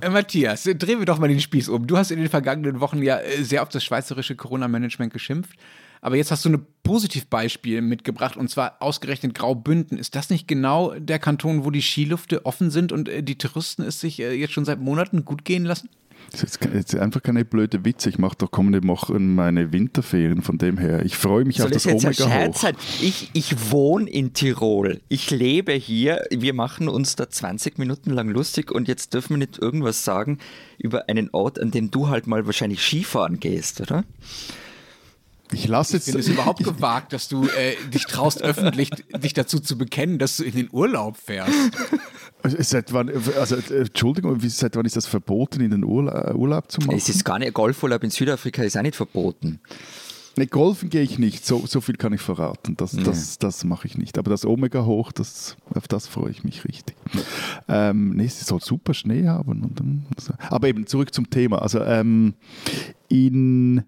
[0.00, 1.86] äh, Matthias, drehen wir doch mal den Spieß um.
[1.86, 5.56] Du hast in den vergangenen Wochen ja äh, sehr auf das schweizerische Corona-Management geschimpft.
[6.00, 9.98] Aber jetzt hast du ein Positivbeispiel mitgebracht und zwar ausgerechnet Graubünden.
[9.98, 13.82] Ist das nicht genau der Kanton, wo die Skilüfte offen sind und äh, die Touristen
[13.82, 15.88] es sich äh, jetzt schon seit Monaten gut gehen lassen?
[16.32, 18.08] Das ist jetzt einfach keine blöde Witze.
[18.08, 20.42] Ich mache doch kommende Woche meine Winterferien.
[20.42, 22.72] Von dem her, ich freue mich Soll auf das Omega hoch.
[23.00, 25.00] Ich, ich wohne in Tirol.
[25.08, 26.24] Ich lebe hier.
[26.30, 30.38] Wir machen uns da 20 Minuten lang lustig und jetzt dürfen wir nicht irgendwas sagen
[30.78, 34.04] über einen Ort, an dem du halt mal wahrscheinlich Skifahren gehst, oder?
[35.52, 36.08] Ich lasse jetzt.
[36.08, 40.18] Ich finde es überhaupt gewagt, dass du äh, dich traust, öffentlich dich dazu zu bekennen,
[40.18, 41.52] dass du in den Urlaub fährst.
[42.58, 46.96] Seit wann, also, Entschuldigung, seit wann ist das verboten, in den Urla Urlaub zu machen?
[46.96, 49.60] Es ist gar nicht, Golfurlaub in Südafrika ist auch nicht verboten.
[50.36, 52.74] Ne, Golfen gehe ich nicht, so, so viel kann ich verraten.
[52.76, 53.02] Das, ja.
[53.02, 54.18] das, das mache ich nicht.
[54.18, 56.96] Aber das Omega hoch, das, auf das freue ich mich richtig.
[57.68, 59.62] Ähm, nee, es soll super Schnee haben.
[59.62, 61.60] Und, aber eben zurück zum Thema.
[61.60, 62.34] Also ähm,
[63.08, 63.84] in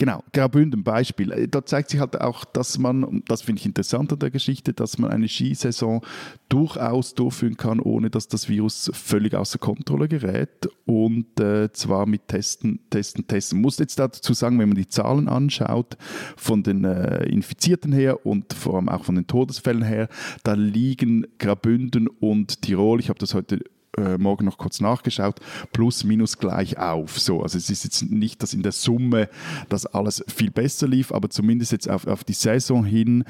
[0.00, 1.32] Genau, Graubünden Beispiel.
[1.32, 4.72] Äh, da zeigt sich halt auch, dass man, das finde ich interessant an der Geschichte,
[4.72, 6.02] dass man eine Skisaison
[6.48, 10.68] durchaus durchführen kann, ohne dass das Virus völlig außer Kontrolle gerät.
[10.86, 13.60] Und äh, zwar mit Testen, Testen, Testen.
[13.60, 15.96] Muss jetzt dazu sagen, wenn man die Zahlen anschaut,
[16.36, 20.08] von den äh, Infizierten her und vor allem auch von den Todesfällen her,
[20.44, 23.64] da liegen Graubünden und Tirol, ich habe das heute
[23.98, 25.40] äh, morgen noch kurz nachgeschaut,
[25.72, 27.18] plus minus gleich auf.
[27.18, 29.28] So, also es ist jetzt nicht, dass in der Summe
[29.68, 33.24] das alles viel besser lief, aber zumindest jetzt auf, auf die Saison hin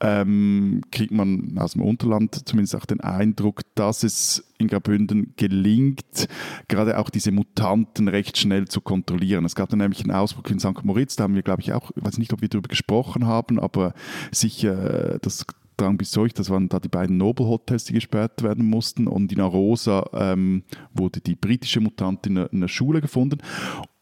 [0.00, 6.28] ähm, kriegt man aus dem Unterland zumindest auch den Eindruck, dass es in Graubünden gelingt,
[6.68, 9.44] gerade auch diese Mutanten recht schnell zu kontrollieren.
[9.44, 10.84] Es gab dann nämlich einen Ausbruch in St.
[10.84, 13.60] Moritz, da haben wir, glaube ich, auch, ich weiß nicht, ob wir darüber gesprochen haben,
[13.60, 13.94] aber
[14.32, 18.64] sicher, das Drang bis Zeuch, das waren da die beiden Noble Hotels, die gesperrt werden
[18.64, 19.06] mussten.
[19.06, 23.38] Und in Arosa ähm, wurde die britische Mutantin in einer Schule gefunden.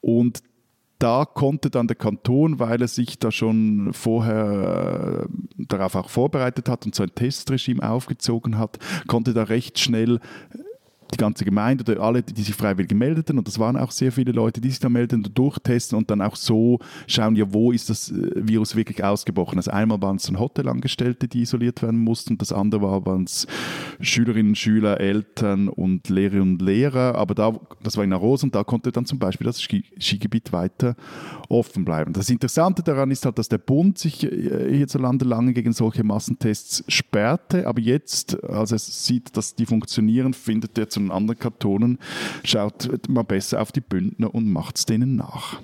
[0.01, 0.43] Und
[1.01, 6.69] da konnte dann der Kanton, weil er sich da schon vorher äh, darauf auch vorbereitet
[6.69, 10.21] hat und so ein Testregime aufgezogen hat, konnte da recht schnell
[11.11, 14.33] die ganze Gemeinde oder alle, die sich freiwillig meldeten, und das waren auch sehr viele
[14.33, 18.11] Leute, die sich da melden, durchtesten und dann auch so schauen, ja, wo ist das
[18.11, 19.59] äh, Virus wirklich ausgebrochen.
[19.59, 23.47] Also einmal waren es dann Hotelangestellte, die isoliert werden mussten, das andere war, waren es
[24.01, 28.65] Schülerinnen, Schüler, Eltern und Lehrerinnen und Lehrer, aber da, das war in Aros und da
[28.65, 30.97] konnte dann zum Beispiel das Skigebiet weiter
[31.49, 32.13] offen bleiben.
[32.13, 36.85] Das Interessante daran ist halt, dass der Bund sich äh, hierzulande lange gegen solche Massentests
[36.89, 41.99] sperrte, aber jetzt, als er sieht, dass die funktionieren, findet er zu den anderen Kantonen,
[42.45, 45.61] schaut mal besser auf die Bündner und macht es denen nach.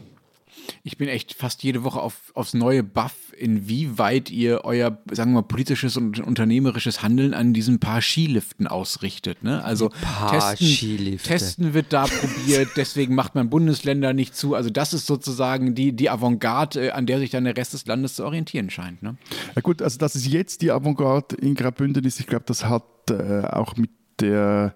[0.83, 5.43] Ich bin echt fast jede Woche auf, aufs neue Buff, inwieweit ihr euer, sagen wir
[5.43, 9.43] mal, politisches und unternehmerisches Handeln an diesen paar Skiliften ausrichtet.
[9.43, 9.63] Ne?
[9.65, 9.91] Also
[10.31, 14.55] testen, testen wird da probiert, deswegen macht man Bundesländer nicht zu.
[14.55, 17.87] Also das ist sozusagen die, die Avantgarde, äh, an der sich dann der Rest des
[17.87, 19.03] Landes zu orientieren scheint.
[19.03, 19.17] Ne?
[19.55, 22.85] Ja gut, also dass es jetzt die Avantgarde in Graubünden ist, ich glaube, das hat
[23.11, 24.75] äh, auch mit der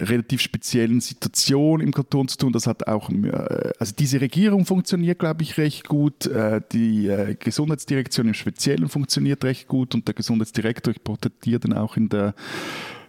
[0.00, 2.52] relativ speziellen Situation im Kanton zu tun.
[2.52, 6.26] Das hat auch, äh, also diese Regierung funktioniert, glaube ich, recht gut.
[6.26, 11.72] Äh, die äh, Gesundheitsdirektion im Speziellen funktioniert recht gut und der Gesundheitsdirektor, ich porträtiere dann
[11.74, 12.34] auch in der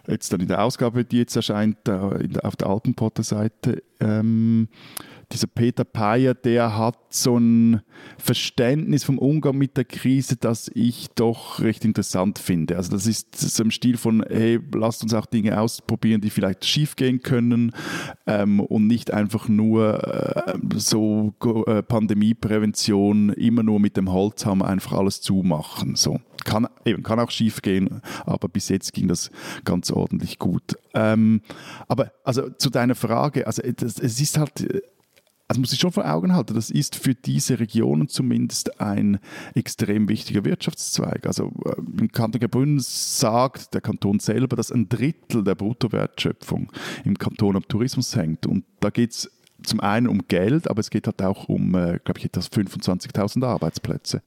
[0.08, 3.82] jetzt dann in der Ausgabe, die jetzt erscheint, auf der Alpenporter-Seite.
[3.98, 4.68] Ähm,
[5.32, 7.80] dieser Peter Payer, der hat so ein
[8.18, 12.76] Verständnis vom Umgang mit der Krise, das ich doch recht interessant finde.
[12.76, 16.64] Also das ist so im Stil von, hey, lasst uns auch Dinge ausprobieren, die vielleicht
[16.64, 17.72] schiefgehen können
[18.26, 21.34] ähm, und nicht einfach nur äh, so
[21.66, 25.96] äh, Pandemieprävention immer nur mit dem Holzhammer einfach alles zumachen.
[25.96, 26.20] So.
[26.44, 29.32] Kann, eben, kann auch schief gehen, aber bis jetzt ging das
[29.64, 30.76] ganz ordentlich gut.
[30.94, 31.40] Ähm,
[31.88, 34.64] aber also zu deiner Frage, also es, es ist halt
[35.48, 39.20] also muss ich schon vor Augen halten, das ist für diese Regionen zumindest ein
[39.54, 41.26] extrem wichtiger Wirtschaftszweig.
[41.26, 46.72] Also äh, im Kanton Graubünden sagt der Kanton selber, dass ein Drittel der Bruttowertschöpfung
[47.04, 48.46] im Kanton am Tourismus hängt.
[48.46, 49.30] Und da geht es
[49.62, 53.44] zum einen um Geld, aber es geht halt auch um, äh, glaube ich, etwas 25.000
[53.44, 54.22] Arbeitsplätze.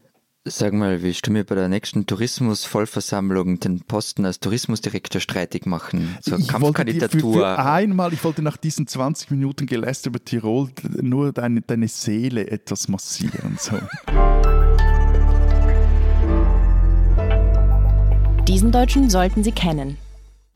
[0.51, 6.17] Sag mal, wie du mir bei der nächsten Tourismus-Vollversammlung den Posten als Tourismusdirektor streitig machen?
[6.21, 7.33] So eine ich Kampfkandidatur.
[7.33, 10.69] Für, für einmal, ich wollte nach diesen 20 Minuten Geläster über Tirol
[11.01, 13.57] nur deine, deine Seele etwas massieren.
[13.59, 13.77] So.
[18.47, 19.97] Diesen Deutschen sollten Sie kennen.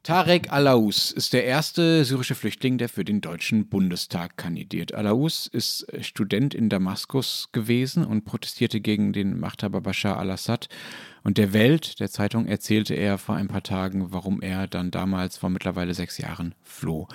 [0.03, 4.93] Tarek Alaous ist der erste syrische Flüchtling, der für den Deutschen Bundestag kandidiert.
[4.93, 10.67] Alaous ist Student in Damaskus gewesen und protestierte gegen den Machthaber Bashar al-Assad.
[11.23, 15.37] Und der Welt, der Zeitung, erzählte er vor ein paar Tagen, warum er dann damals
[15.37, 17.07] vor mittlerweile sechs Jahren floh.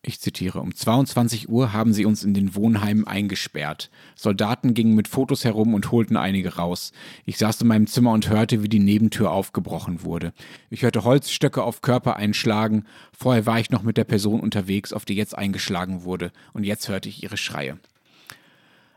[0.00, 3.90] Ich zitiere, um 22 Uhr haben sie uns in den Wohnheimen eingesperrt.
[4.14, 6.92] Soldaten gingen mit Fotos herum und holten einige raus.
[7.24, 10.32] Ich saß in meinem Zimmer und hörte, wie die Nebentür aufgebrochen wurde.
[10.70, 12.84] Ich hörte Holzstöcke auf Körper einschlagen.
[13.12, 16.30] Vorher war ich noch mit der Person unterwegs, auf die jetzt eingeschlagen wurde.
[16.52, 17.78] Und jetzt hörte ich ihre Schreie.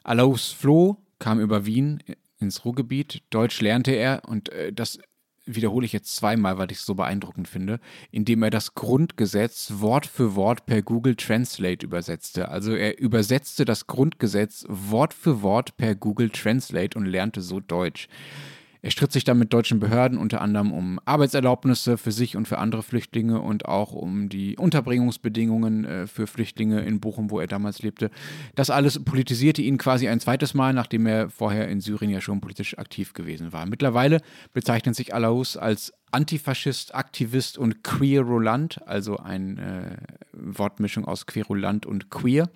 [0.03, 2.03] Alaus Floh kam über Wien
[2.39, 3.23] ins Ruhrgebiet.
[3.31, 4.99] Deutsch lernte er und äh, das
[5.55, 7.79] wiederhole ich jetzt zweimal, weil ich es so beeindruckend finde,
[8.11, 12.49] indem er das Grundgesetz Wort für Wort per Google Translate übersetzte.
[12.49, 18.07] Also er übersetzte das Grundgesetz Wort für Wort per Google Translate und lernte so Deutsch.
[18.83, 22.57] Er stritt sich dann mit deutschen Behörden unter anderem um Arbeitserlaubnisse für sich und für
[22.57, 27.83] andere Flüchtlinge und auch um die Unterbringungsbedingungen äh, für Flüchtlinge in Bochum, wo er damals
[27.83, 28.09] lebte.
[28.55, 32.41] Das alles politisierte ihn quasi ein zweites Mal, nachdem er vorher in Syrien ja schon
[32.41, 33.67] politisch aktiv gewesen war.
[33.67, 39.97] Mittlerweile bezeichnet sich Alaus als Antifaschist, Aktivist und Queerulant, also eine äh,
[40.33, 42.49] Wortmischung aus Querulant und Queer.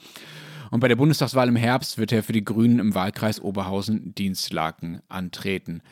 [0.71, 5.83] Und bei der Bundestagswahl im Herbst wird er für die Grünen im Wahlkreis Oberhausen-Dienstlaken antreten.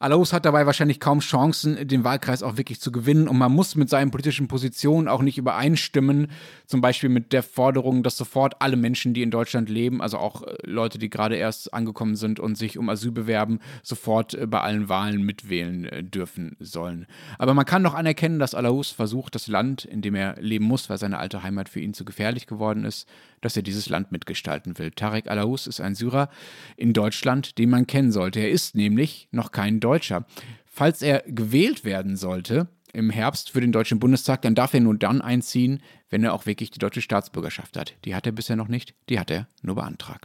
[0.00, 3.26] Alaus hat dabei wahrscheinlich kaum Chancen, den Wahlkreis auch wirklich zu gewinnen.
[3.26, 6.28] Und man muss mit seinen politischen Positionen auch nicht übereinstimmen.
[6.66, 10.42] Zum Beispiel mit der Forderung, dass sofort alle Menschen, die in Deutschland leben, also auch
[10.42, 14.60] äh, Leute, die gerade erst angekommen sind und sich um Asyl bewerben, sofort äh, bei
[14.60, 17.06] allen Wahlen mitwählen äh, dürfen sollen.
[17.36, 20.88] Aber man kann doch anerkennen, dass Alaus versucht, das Land, in dem er leben muss,
[20.88, 23.08] weil seine alte Heimat für ihn zu gefährlich geworden ist,
[23.40, 24.90] dass er dieses Land mitgestalten will.
[24.90, 26.28] Tarek Alaus ist ein Syrer
[26.76, 28.40] in Deutschland, den man kennen sollte.
[28.40, 30.26] Er ist nämlich noch kein Deutscher.
[30.66, 34.96] Falls er gewählt werden sollte im Herbst für den Deutschen Bundestag, dann darf er nur
[34.96, 37.94] dann einziehen, wenn er auch wirklich die deutsche Staatsbürgerschaft hat.
[38.04, 40.24] Die hat er bisher noch nicht, die hat er nur beantragt.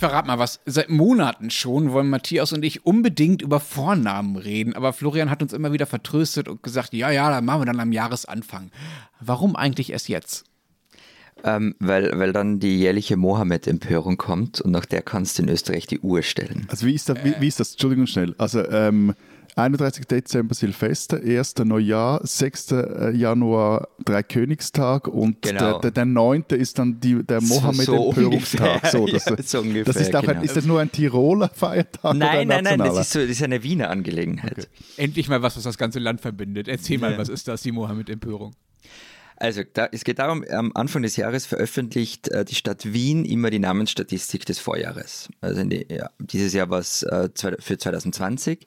[0.00, 0.60] Verrate mal was.
[0.66, 5.52] Seit Monaten schon wollen Matthias und ich unbedingt über Vornamen reden, aber Florian hat uns
[5.52, 8.70] immer wieder vertröstet und gesagt, ja, ja, dann machen wir dann am Jahresanfang.
[9.20, 10.44] Warum eigentlich erst jetzt?
[11.44, 15.86] Ähm, weil, weil dann die jährliche Mohammed-Empörung kommt und nach der kannst du in Österreich
[15.86, 16.66] die Uhr stellen.
[16.68, 17.24] Also wie ist das?
[17.24, 17.72] Wie, wie ist das?
[17.72, 18.34] Entschuldigung schnell.
[18.36, 19.14] Also ähm,
[19.56, 20.06] 31.
[20.06, 21.56] Dezember Silvester, 1.
[21.64, 22.72] Neujahr, 6.
[22.72, 25.72] Äh, Januar Dreikönigstag und genau.
[25.72, 26.44] der, der, der 9.
[26.50, 28.86] ist dann die, der Mohammed-Empörungstag.
[28.86, 30.26] So, das, ja, so ungefähr, das ist, genau.
[30.26, 32.16] ein, ist das nur ein Tiroler Feiertag?
[32.16, 34.58] Nein, nein, nein, das ist, so, das ist eine Wiener Angelegenheit.
[34.58, 34.66] Okay.
[34.96, 36.68] Endlich mal was, was das ganze Land verbindet.
[36.68, 38.54] Erzähl mal, was ist das, die Mohammed-Empörung?
[39.40, 43.48] Also da, es geht darum, am Anfang des Jahres veröffentlicht äh, die Stadt Wien immer
[43.48, 45.30] die Namensstatistik des Vorjahres.
[45.40, 48.66] Also die, ja, dieses Jahr war es äh, für 2020.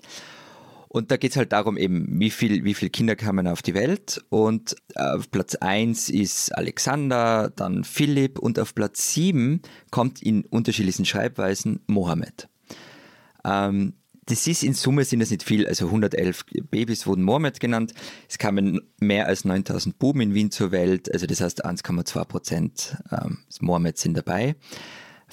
[0.94, 3.74] Und da geht es halt darum, eben, wie viel, wie viele Kinder kamen auf die
[3.74, 4.24] Welt.
[4.30, 11.06] Und auf Platz 1 ist Alexander, dann Philipp und auf Platz 7 kommt in unterschiedlichen
[11.06, 12.48] Schreibweisen Mohammed.
[13.44, 13.94] Ähm,
[14.28, 17.96] das ist in Summe sind das nicht viel, also 111 Babys wurden Mohammed genannt.
[18.30, 22.98] Es kamen mehr als 9000 Buben in Wien zur Welt, also das heißt 1,2 Prozent
[23.12, 24.56] ähm, Mohammed sind dabei.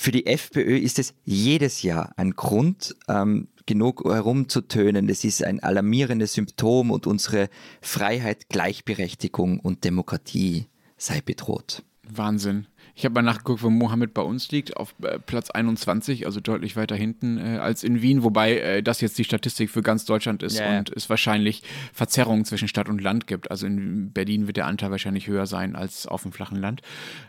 [0.00, 5.06] Für die FPÖ ist es jedes Jahr ein Grund, ähm, genug herumzutönen.
[5.06, 7.50] Das ist ein alarmierendes Symptom und unsere
[7.82, 11.82] Freiheit, Gleichberechtigung und Demokratie sei bedroht.
[12.02, 12.66] Wahnsinn.
[12.94, 16.76] Ich habe mal nachgeguckt, wo Mohammed bei uns liegt, auf äh, Platz 21, also deutlich
[16.76, 20.42] weiter hinten äh, als in Wien, wobei äh, das jetzt die Statistik für ganz Deutschland
[20.42, 20.78] ist yeah.
[20.78, 23.50] und es wahrscheinlich Verzerrungen zwischen Stadt und Land gibt.
[23.50, 26.80] Also in Berlin wird der Anteil wahrscheinlich höher sein als auf dem flachen Land.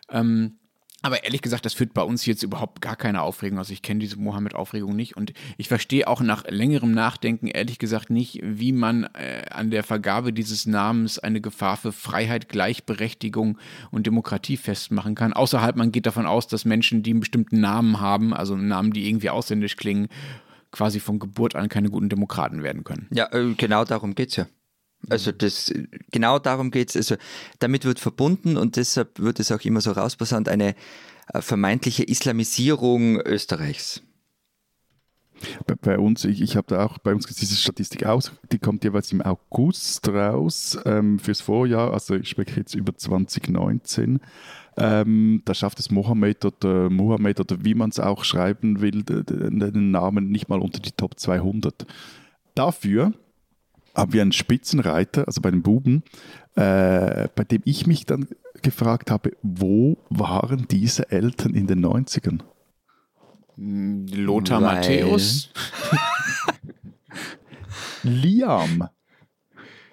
[0.10, 0.53] Ähm,
[1.02, 3.58] aber ehrlich gesagt, das führt bei uns jetzt überhaupt gar keine Aufregung.
[3.58, 8.10] Also ich kenne diese Mohammed-Aufregung nicht und ich verstehe auch nach längerem Nachdenken ehrlich gesagt
[8.10, 13.58] nicht, wie man äh, an der Vergabe dieses Namens eine Gefahr für Freiheit, Gleichberechtigung
[13.90, 15.34] und Demokratie festmachen kann.
[15.34, 19.08] Außerhalb, man geht davon aus, dass Menschen, die einen bestimmten Namen haben, also Namen, die
[19.08, 20.08] irgendwie ausländisch klingen,
[20.72, 23.08] quasi von Geburt an keine guten Demokraten werden können.
[23.12, 24.46] Ja, äh, genau darum geht es ja.
[25.10, 25.74] Also das
[26.12, 26.96] genau darum geht es.
[26.96, 27.16] Also
[27.60, 30.76] damit wird verbunden und deshalb wird es auch immer so rausposaunt, eine
[31.34, 34.02] äh, vermeintliche Islamisierung Österreichs.
[35.66, 38.84] Bei, bei uns, ich, ich habe da auch bei uns diese Statistik aus, die kommt
[38.84, 44.20] jeweils im August raus ähm, fürs Vorjahr, also ich spreche jetzt über 2019.
[44.78, 49.92] Ähm, da schafft es Mohammed oder Mohammed oder wie man es auch schreiben will, den
[49.92, 51.86] Namen nicht mal unter die Top 200.
[52.56, 53.14] Dafür
[53.95, 56.04] haben wir einen Spitzenreiter, also bei den Buben,
[56.56, 58.27] äh, bei dem ich mich dann
[58.62, 62.41] gefragt habe, wo waren diese Eltern in den 90ern?
[63.58, 64.75] Lothar Weil...
[64.75, 65.49] Matthäus.
[68.04, 68.88] Liam.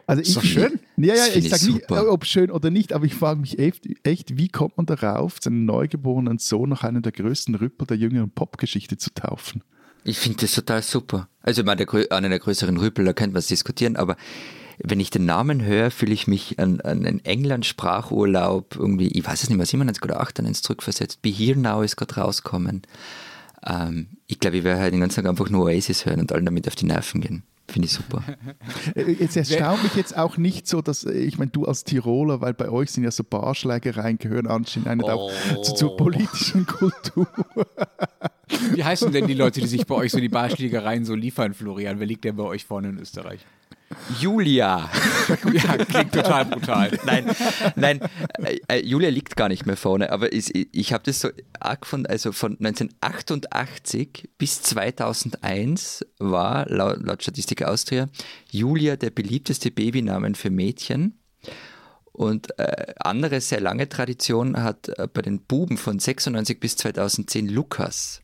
[0.06, 0.80] Also ist ich, doch schön.
[0.96, 4.38] Ja, ja, ich sage nicht, ob schön oder nicht, aber ich frage mich echt, echt,
[4.38, 8.96] wie kommt man darauf, seinen neugeborenen Sohn nach einem der größten Rüppel der jüngeren Popgeschichte
[8.96, 9.62] zu taufen?
[10.09, 11.29] Ich finde das total super.
[11.42, 14.16] Also, ich meine, der, einer der größeren Rüpel, da könnte man es diskutieren, aber
[14.83, 19.42] wenn ich den Namen höre, fühle ich mich an, an einen England-Sprachurlaub irgendwie, ich weiß
[19.42, 21.21] es nicht mehr, 97 oder 98 zurückversetzt.
[21.21, 22.83] Be Here Now ist gerade rauskommen.
[23.66, 26.47] Ähm, ich glaube, ich werde halt den ganzen Tag einfach nur Oasis hören und allen
[26.47, 27.42] damit auf die Nerven gehen.
[27.66, 28.23] Finde ich super.
[28.97, 32.71] Jetzt erstaunt mich jetzt auch nicht so, dass, ich meine, du als Tiroler, weil bei
[32.71, 35.11] euch sind ja so Barschlägereien, gehören anscheinend oh.
[35.11, 37.29] auch zu, zur politischen Kultur.
[38.74, 42.00] Wie heißen denn die Leute, die sich bei euch so die Barschlägereien so liefern, Florian?
[42.00, 43.40] Wer liegt denn bei euch vorne in Österreich?
[44.20, 44.90] Julia.
[45.52, 46.98] ja, klingt total brutal.
[47.04, 47.30] nein,
[47.74, 48.00] nein,
[48.42, 51.87] äh, äh, Julia liegt gar nicht mehr vorne, aber ich, ich habe das so arg
[51.87, 58.08] von, also von 1988 bis 2001 war laut, laut Statistik Austria
[58.50, 61.18] Julia der beliebteste Babynamen für Mädchen.
[62.12, 67.48] Und äh, andere sehr lange Tradition hat äh, bei den Buben von 96 bis 2010
[67.48, 68.22] Lukas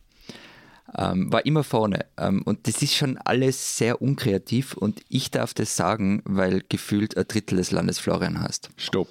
[0.97, 2.05] ähm, war immer vorne.
[2.17, 7.17] Ähm, und das ist schon alles sehr unkreativ und ich darf das sagen, weil gefühlt
[7.17, 8.69] ein Drittel des Landes Florian heißt.
[8.77, 9.09] Stopp.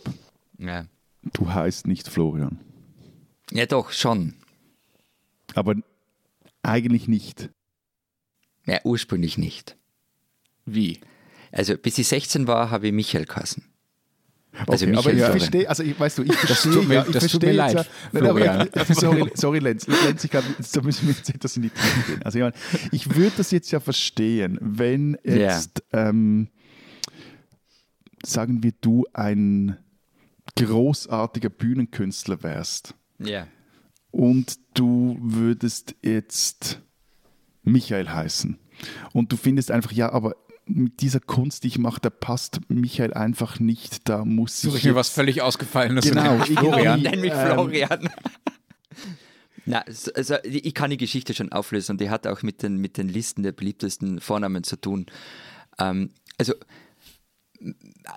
[0.58, 0.86] Ja.
[1.32, 2.60] Du heißt nicht Florian.
[3.50, 4.34] Ja, doch, schon.
[5.54, 5.74] Aber
[6.62, 7.50] eigentlich nicht.
[8.66, 9.76] Ja, ursprünglich nicht.
[10.64, 11.00] Wie?
[11.52, 13.64] Also, bis ich 16 war, habe ich Michael Kassen.
[14.66, 17.40] Also okay, aber ich verstehe, also ich, weißt du, ich verstehe, das ja, ich das
[17.40, 21.28] mir leid, ja, nein, aber, sorry, sorry Lenz, Lenz ich kann, da müssen wir jetzt
[21.34, 22.22] etwas in die Tiefe gehen.
[22.22, 22.54] Also ich, meine,
[22.92, 26.08] ich würde das jetzt ja verstehen, wenn jetzt, yeah.
[26.08, 26.48] ähm,
[28.24, 29.76] sagen wir, du ein
[30.56, 32.94] großartiger Bühnenkünstler wärst.
[33.18, 33.26] Ja.
[33.26, 33.48] Yeah.
[34.10, 36.80] Und du würdest jetzt
[37.64, 38.58] Michael heißen.
[39.12, 43.12] Und du findest einfach, ja, aber mit dieser Kunst, die ich mache, da passt Michael
[43.12, 44.08] einfach nicht.
[44.08, 46.06] Da muss Such ich mir was völlig ausgefallenes.
[46.06, 47.02] Genau, Florian.
[47.02, 48.08] Nenn mich ähm, Florian.
[49.66, 52.98] Na, also ich kann die Geschichte schon auflösen und die hat auch mit den, mit
[52.98, 55.06] den Listen der beliebtesten Vornamen zu tun.
[55.78, 56.54] Ähm, also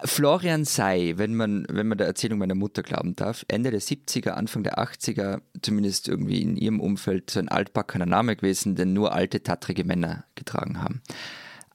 [0.03, 4.31] Florian sei, wenn man, wenn man der Erzählung meiner Mutter glauben darf, Ende der 70er,
[4.31, 9.13] Anfang der 80er, zumindest irgendwie in ihrem Umfeld, so ein altbackener Name gewesen, den nur
[9.13, 11.01] alte, tattrige Männer getragen haben.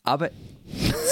[0.02, 0.30] Aber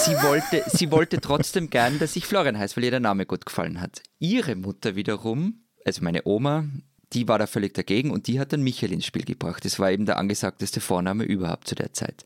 [0.05, 3.47] sie wollte, sie wollte trotzdem gern, dass ich Florian heiße, weil ihr der Name gut
[3.47, 4.03] gefallen hat.
[4.19, 6.65] Ihre Mutter wiederum, also meine Oma,
[7.13, 9.65] die war da völlig dagegen und die hat dann Michael ins Spiel gebracht.
[9.65, 12.25] Das war eben der angesagteste Vorname überhaupt zu der Zeit.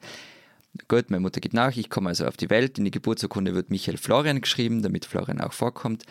[0.89, 3.71] Gut, meine Mutter geht nach, ich komme also auf die Welt, in die Geburtsurkunde wird
[3.71, 6.05] Michael Florian geschrieben, damit Florian auch vorkommt.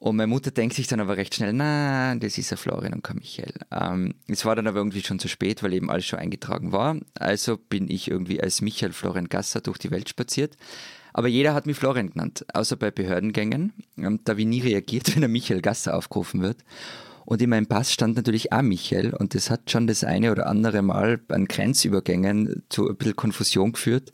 [0.00, 3.02] Und meine Mutter denkt sich dann aber recht schnell, na, das ist ja Florian und
[3.02, 3.52] kein Michael.
[3.72, 6.96] Ähm, es war dann aber irgendwie schon zu spät, weil eben alles schon eingetragen war.
[7.18, 10.56] Also bin ich irgendwie als Michael Florian Gasser durch die Welt spaziert.
[11.12, 13.72] Aber jeder hat mich Florian genannt, außer bei Behördengängen.
[13.96, 16.58] Ähm, da wie nie reagiert, wenn er Michael Gasser aufgerufen wird.
[17.24, 20.46] Und in meinem Pass stand natürlich auch Michael und das hat schon das eine oder
[20.46, 24.12] andere Mal an Grenzübergängen zu ein bisschen Konfusion geführt.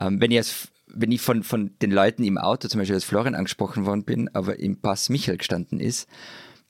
[0.00, 3.04] Ähm, wenn ich als wenn ich von, von den Leuten im Auto zum Beispiel als
[3.04, 6.08] Florian angesprochen worden bin, aber im Pass Michael gestanden ist,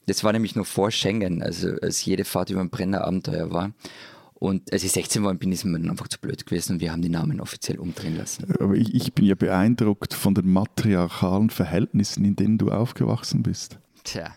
[0.06, 3.72] das war nämlich nur vor Schengen, also als jede Fahrt über ein Brenner Abenteuer war.
[4.34, 6.92] Und als ich 16 war, bin ich mir dann einfach zu blöd gewesen und wir
[6.92, 8.50] haben die Namen offiziell umdrehen lassen.
[8.58, 13.78] Aber ich, ich bin ja beeindruckt von den matriarchalen Verhältnissen, in denen du aufgewachsen bist.
[14.02, 14.34] Tja.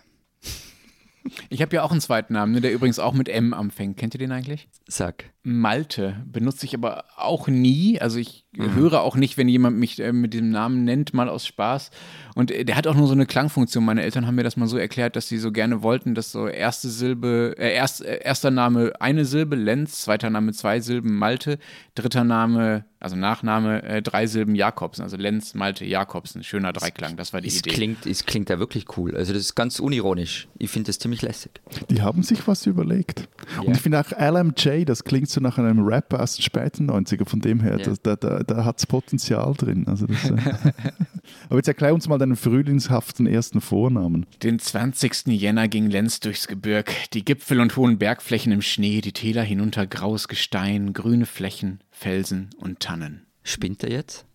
[1.48, 3.96] Ich habe ja auch einen zweiten Namen, ne, der übrigens auch mit M anfängt.
[3.96, 4.68] Kennt ihr den eigentlich?
[4.86, 5.32] Sag.
[5.42, 6.22] Malte.
[6.26, 7.98] Benutze ich aber auch nie.
[7.98, 8.74] Also ich mhm.
[8.74, 11.90] höre auch nicht, wenn jemand mich äh, mit dem Namen nennt, mal aus Spaß.
[12.34, 13.84] Und äh, der hat auch nur so eine Klangfunktion.
[13.84, 16.46] Meine Eltern haben mir das mal so erklärt, dass sie so gerne wollten, dass so
[16.46, 21.58] erste Silbe, äh, erst, äh, erster Name eine Silbe, Lenz, zweiter Name zwei Silben, Malte,
[21.94, 27.34] dritter Name also Nachname, äh, drei Silben Jakobsen, also Lenz, Malte, Jakobsen, schöner Dreiklang, das
[27.34, 27.70] war die es Idee.
[27.70, 30.48] Klingt, es klingt ja wirklich cool, also das ist ganz unironisch.
[30.58, 31.52] Ich finde das ziemlich lässig.
[31.90, 33.28] Die haben sich was überlegt.
[33.52, 33.64] Yeah.
[33.64, 37.28] Und ich finde auch LMJ, das klingt so nach einem Rapper aus den späten 90er,
[37.28, 37.84] von dem her, yeah.
[37.84, 39.86] das, da, da, da hat es Potenzial drin.
[39.86, 40.34] Also das, äh
[41.48, 44.26] Aber jetzt erklär uns mal deinen frühlingshaften ersten Vornamen.
[44.42, 45.26] Den 20.
[45.26, 49.86] Jänner ging Lenz durchs Gebirg, die Gipfel und hohen Bergflächen im Schnee, die Täler hinunter
[49.86, 53.26] graues Gestein, grüne Flächen, Felsen und Tannen.
[53.42, 54.26] Spinnt er jetzt?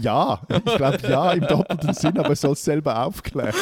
[0.00, 3.54] Ja, ich glaube ja, im doppelten Sinn, aber er soll es selber aufklären.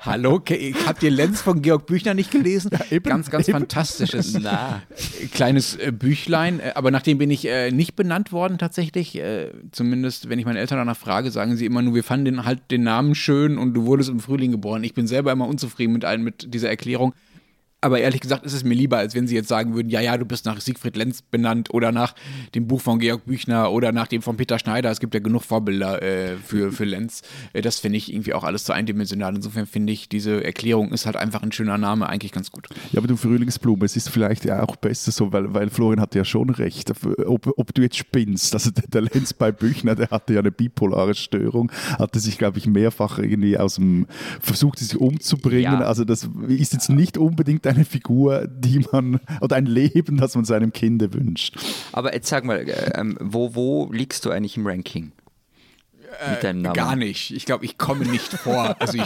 [0.00, 0.42] Hallo,
[0.86, 2.70] habt ihr Lenz von Georg Büchner nicht gelesen?
[2.72, 3.58] Ja, eben, ganz, ganz eben.
[3.58, 4.82] fantastisches Na.
[5.32, 6.60] kleines äh, Büchlein.
[6.60, 9.16] Äh, aber nachdem bin ich äh, nicht benannt worden tatsächlich.
[9.16, 12.44] Äh, zumindest, wenn ich meine Eltern danach frage, sagen sie immer nur, wir fanden den,
[12.44, 14.84] halt den Namen schön und du wurdest im Frühling geboren.
[14.84, 17.14] Ich bin selber immer unzufrieden mit, allen, mit dieser Erklärung.
[17.80, 20.16] Aber ehrlich gesagt ist es mir lieber, als wenn sie jetzt sagen würden, ja, ja,
[20.16, 22.14] du bist nach Siegfried Lenz benannt oder nach
[22.56, 24.90] dem Buch von Georg Büchner oder nach dem von Peter Schneider.
[24.90, 27.22] Es gibt ja genug Vorbilder äh, für, für Lenz.
[27.52, 29.36] Äh, das finde ich irgendwie auch alles zu eindimensional.
[29.36, 32.68] Insofern finde ich, diese Erklärung ist halt einfach ein schöner Name, eigentlich ganz gut.
[32.90, 36.18] Ja, aber du Frühlingsblume, es ist vielleicht ja auch besser so, weil, weil Florian hatte
[36.18, 36.92] ja schon recht.
[37.26, 40.50] Ob, ob du jetzt spinnst, also der, der Lenz bei Büchner, der hatte ja eine
[40.50, 44.08] bipolare Störung, hatte sich, glaube ich, mehrfach irgendwie aus dem,
[44.40, 45.62] versucht sich umzubringen.
[45.62, 45.80] Ja.
[45.80, 50.44] Also das ist jetzt nicht unbedingt eine Figur, die man, oder ein Leben, das man
[50.44, 51.56] seinem Kinde wünscht.
[51.92, 55.12] Aber jetzt sag mal, äh, ähm, wo, wo liegst du eigentlich im Ranking?
[56.30, 56.74] Mit deinem Namen?
[56.74, 57.30] gar nicht.
[57.32, 58.76] Ich glaube, ich komme nicht vor.
[58.78, 59.04] Also ich,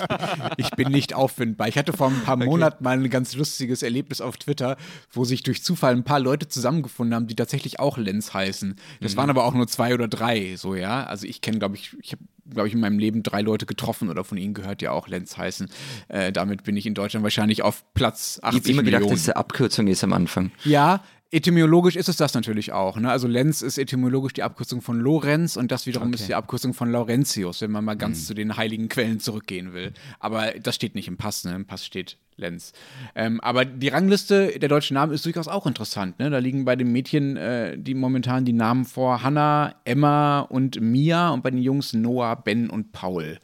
[0.57, 1.69] ich bin nicht auffindbar.
[1.69, 2.47] Ich hatte vor ein paar okay.
[2.47, 4.77] Monaten mal ein ganz lustiges Erlebnis auf Twitter,
[5.11, 8.77] wo sich durch Zufall ein paar Leute zusammengefunden haben, die tatsächlich auch Lenz heißen.
[9.01, 9.17] Das mhm.
[9.17, 11.05] waren aber auch nur zwei oder drei, so ja.
[11.05, 14.11] Also ich kenne, glaube ich, ich habe glaube ich, in meinem Leben drei Leute getroffen
[14.11, 15.71] oder von ihnen gehört ja auch Lenz heißen.
[16.09, 19.21] Äh, damit bin ich in Deutschland wahrscheinlich auf Platz 80 Ich habe immer gedacht, dass
[19.21, 20.51] es eine Abkürzung ist am Anfang.
[20.65, 21.03] Ja,
[21.35, 22.99] Etymologisch ist es das natürlich auch.
[22.99, 23.11] Ne?
[23.11, 26.17] Also Lenz ist etymologisch die Abkürzung von Lorenz und das wiederum okay.
[26.17, 28.25] ist die Abkürzung von Laurentius, wenn man mal ganz mhm.
[28.25, 29.95] zu den heiligen Quellen zurückgehen will.
[30.21, 31.55] Aber das steht nicht im Pass, ne?
[31.55, 32.75] im Pass steht Lenz.
[33.15, 36.19] Ähm, aber die Rangliste der deutschen Namen ist durchaus auch interessant.
[36.19, 36.29] Ne?
[36.29, 41.31] Da liegen bei den Mädchen äh, die momentan die Namen vor Hannah, Emma und Mia
[41.31, 43.39] und bei den Jungs Noah, Ben und Paul.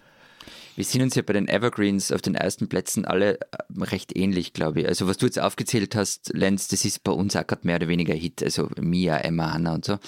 [0.79, 3.47] Wir sind uns ja bei den Evergreens auf den ersten Plätzen alle äh,
[3.79, 4.87] recht ähnlich, glaube ich.
[4.87, 7.89] Also was du jetzt aufgezählt hast, Lenz, das ist bei uns auch gerade mehr oder
[7.89, 8.45] weniger Hit.
[8.45, 9.99] Also Mia, Emma, Hannah und so.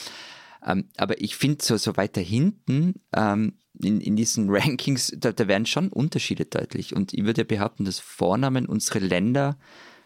[0.65, 5.49] Ähm, aber ich finde so, so weiter hinten ähm, in, in diesen Rankings, da, da
[5.49, 6.95] werden schon Unterschiede deutlich.
[6.95, 9.59] Und ich würde ja behaupten, dass Vornamen unsere Länder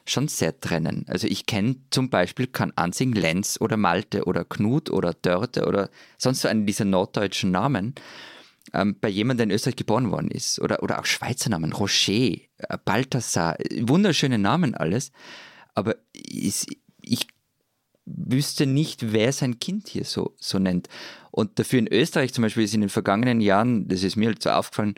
[0.07, 1.05] schon sehr trennen.
[1.09, 5.91] Also ich kenne zum Beispiel keinen einzigen Lenz oder Malte oder Knut oder Dörte oder
[6.17, 7.95] sonst so einen dieser norddeutschen Namen
[8.75, 10.61] ähm, bei jemandem, der in Österreich geboren worden ist.
[10.61, 15.13] Oder, oder auch Schweizer Namen, Rocher, äh, Balthasar, wunderschöne Namen alles.
[15.75, 16.67] Aber ich,
[17.01, 17.29] ich
[18.05, 20.89] wüsste nicht, wer sein Kind hier so, so nennt.
[21.31, 24.43] Und dafür in Österreich zum Beispiel ist in den vergangenen Jahren, das ist mir halt
[24.43, 24.95] so aufgefallen,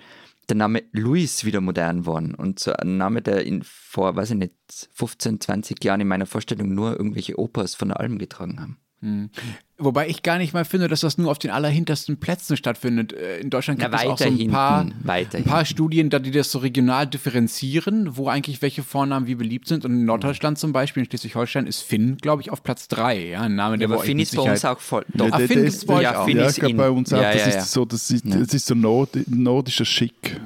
[0.49, 2.35] der Name Luis wieder modern worden.
[2.35, 4.55] Und so ein Name, der in, vor, weiß ich nicht,
[4.95, 8.79] 15, 20 Jahren in meiner Vorstellung nur irgendwelche Opas von der Alm getragen haben.
[9.07, 9.31] Hm.
[9.79, 13.13] Wobei ich gar nicht mal finde, dass das nur auf den allerhintersten Plätzen stattfindet.
[13.13, 16.51] Äh, in Deutschland gibt Na, es auch so ein paar, ein paar Studien, die das
[16.51, 19.85] so regional differenzieren, wo eigentlich welche Vornamen wie beliebt sind.
[19.85, 23.29] Und in Norddeutschland zum Beispiel, in Schleswig-Holstein, ist Finn, glaube ich, auf Platz 3.
[23.29, 25.05] Ja, ein Name, der ja, aber Finn ist bei uns auch voll.
[25.15, 26.29] Doch, ah, Finn ist bei euch auch.
[26.29, 27.23] Ja, bei uns auch.
[27.23, 30.41] Ja, das, ja, ist so, das, ist, das ist so Nord nordischer Schick.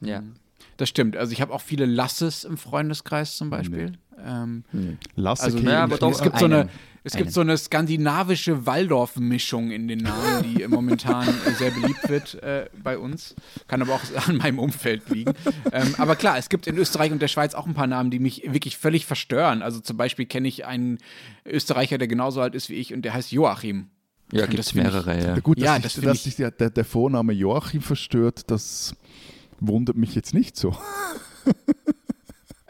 [0.00, 0.22] Ja.
[0.78, 1.18] Das stimmt.
[1.18, 3.90] Also ich habe auch viele Lasses im Freundeskreis zum Beispiel.
[3.90, 3.98] Nee.
[4.24, 4.96] Ähm, nee.
[5.16, 6.68] Lasse also, ja, aber doch, es gibt so eine
[7.02, 12.68] es gibt so eine skandinavische Waldorf-Mischung in den Namen, die momentan sehr beliebt wird äh,
[12.82, 13.34] bei uns.
[13.68, 15.32] Kann aber auch an meinem Umfeld liegen.
[15.72, 18.18] Ähm, aber klar, es gibt in Österreich und der Schweiz auch ein paar Namen, die
[18.18, 19.62] mich wirklich völlig verstören.
[19.62, 20.98] Also zum Beispiel kenne ich einen
[21.46, 23.88] Österreicher, der genauso alt ist wie ich und der heißt Joachim.
[24.32, 25.38] Ja, gibt es mehrere, ich, ja.
[25.40, 28.94] Gut, dass, ja, das ich, dass sich der, der Vorname Joachim verstört, das
[29.58, 30.76] wundert mich jetzt nicht so.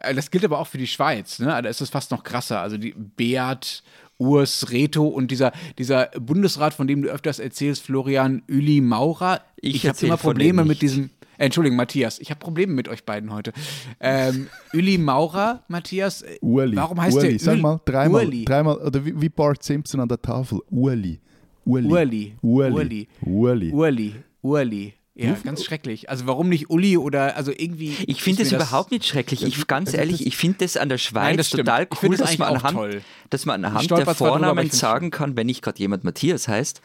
[0.01, 1.47] Äh, das gilt aber auch für die Schweiz, ne?
[1.47, 2.61] Da ist es fast noch krasser.
[2.61, 3.83] Also die Beat
[4.21, 9.41] Urs Reto und dieser, dieser Bundesrat, von dem du öfters erzählst, Florian Uli Maurer.
[9.57, 11.11] Ich, ich habe immer Probleme mit diesem.
[11.39, 13.55] Äh, Entschuldigung, Matthias, ich habe Probleme mit euch beiden heute.
[13.99, 16.21] Ähm, Uli Maurer, Matthias.
[16.21, 16.77] Äh, Uli.
[16.77, 17.29] Warum heißt Uli.
[17.31, 18.45] der Sag mal dreimal, Uli.
[18.45, 20.61] dreimal oder wie, wie Bart Simpson an der Tafel.
[20.69, 21.19] Uli.
[21.65, 21.89] Uli.
[21.89, 22.35] Uli.
[22.43, 23.09] Uli.
[23.25, 23.73] Uli.
[23.73, 24.15] Uli.
[24.43, 24.95] Uli.
[25.29, 26.09] Ja, ganz schrecklich.
[26.09, 27.97] Also warum nicht Uli oder also irgendwie.
[28.07, 29.43] Ich finde das überhaupt nicht schrecklich.
[29.43, 32.57] Ich ganz ehrlich, ich finde das an der Schweiz Nein, total cool, das dass, man
[32.57, 36.81] anhand, dass man anhand der Vornamen drüber, sagen kann, wenn nicht gerade jemand Matthias heißt,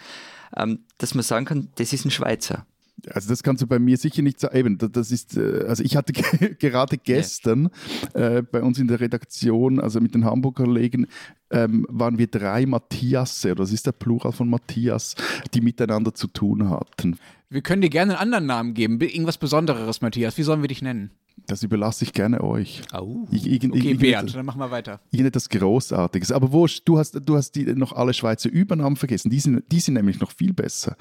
[0.57, 2.65] ähm, dass man sagen kann, das ist ein Schweizer.
[3.09, 4.77] Also das kannst du bei mir sicher nicht sagen.
[4.77, 6.13] Das ist, äh, also ich hatte
[6.59, 7.69] gerade gestern
[8.13, 8.37] ja.
[8.37, 11.07] äh, bei uns in der Redaktion, also mit den Hamburger Kollegen,
[11.51, 15.15] ähm, waren wir drei Matthiasse, oder das ist der Plural von Matthias,
[15.53, 17.17] die miteinander zu tun hatten.
[17.49, 20.37] Wir können dir gerne einen anderen Namen geben, irgendwas Besonderes, Matthias.
[20.37, 21.11] Wie sollen wir dich nennen?
[21.47, 22.81] Das überlasse ich gerne euch.
[22.93, 23.27] Oh.
[23.29, 24.99] Ich, ich, okay, ich, Beat, dann machen wir weiter.
[25.11, 26.31] Irgendetwas Großartiges.
[26.31, 29.29] Aber wurscht, du hast, du hast die, noch alle Schweizer Übernahmen vergessen.
[29.29, 30.95] Die sind, die sind nämlich noch viel besser.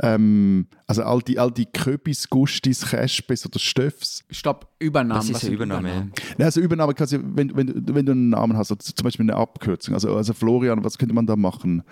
[0.00, 4.24] Ähm, also all die, all die Köpis, Gustis, Chespes oder Stöffs.
[4.30, 5.20] Stopp, Übernahmen.
[5.20, 5.88] Was ist eine Übernahme?
[5.88, 6.10] Übernahme?
[6.38, 9.24] Ja, also Übernahme kannst du, wenn, wenn, wenn du einen Namen hast, also zum Beispiel
[9.24, 9.94] eine Abkürzung.
[9.94, 11.82] Also, also Florian, was könnte man da machen?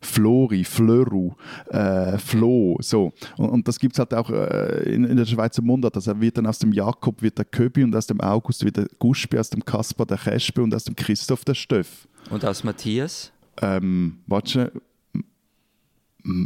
[0.00, 1.32] Flori, Flöru,
[1.70, 3.12] äh, Flo, so.
[3.36, 5.96] Und, und das gibt es halt auch äh, in, in, der Schweizer Mundart.
[5.96, 8.88] Also wird dann aus dem Jakob wird der Köbi und aus dem August wird der
[8.98, 12.06] Guschbi, aus dem Kaspar der Chespe und aus dem Christoph der Stöff.
[12.30, 13.32] Und aus Matthias?
[13.60, 14.72] Ähm, warte,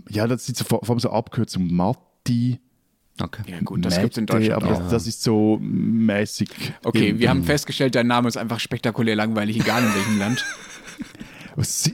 [0.08, 2.60] ja, das ist vor allem so Abkürzung Matti.
[3.20, 3.42] Okay.
[3.46, 4.90] Ja gut, das gibt es in Deutschland aber auch.
[4.90, 6.48] Das ist so mäßig.
[6.84, 10.44] Okay, wir haben festgestellt, dein Name ist einfach spektakulär langweilig, egal in welchem Land.
[11.56, 11.90] Was,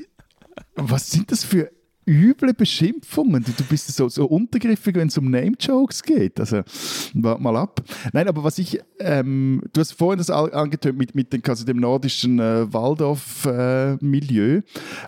[0.74, 1.70] was sind das für
[2.08, 3.44] üble Beschimpfungen.
[3.44, 6.40] Du, bist so, so untergriffig, wenn es um Name-Jokes geht.
[6.40, 6.62] Also,
[7.14, 7.82] warte mal ab.
[8.12, 11.76] Nein, aber was ich, ähm, du hast vorhin das angetönt mit, mit dem, also dem
[11.78, 14.62] nordischen äh, Waldorf-Milieu,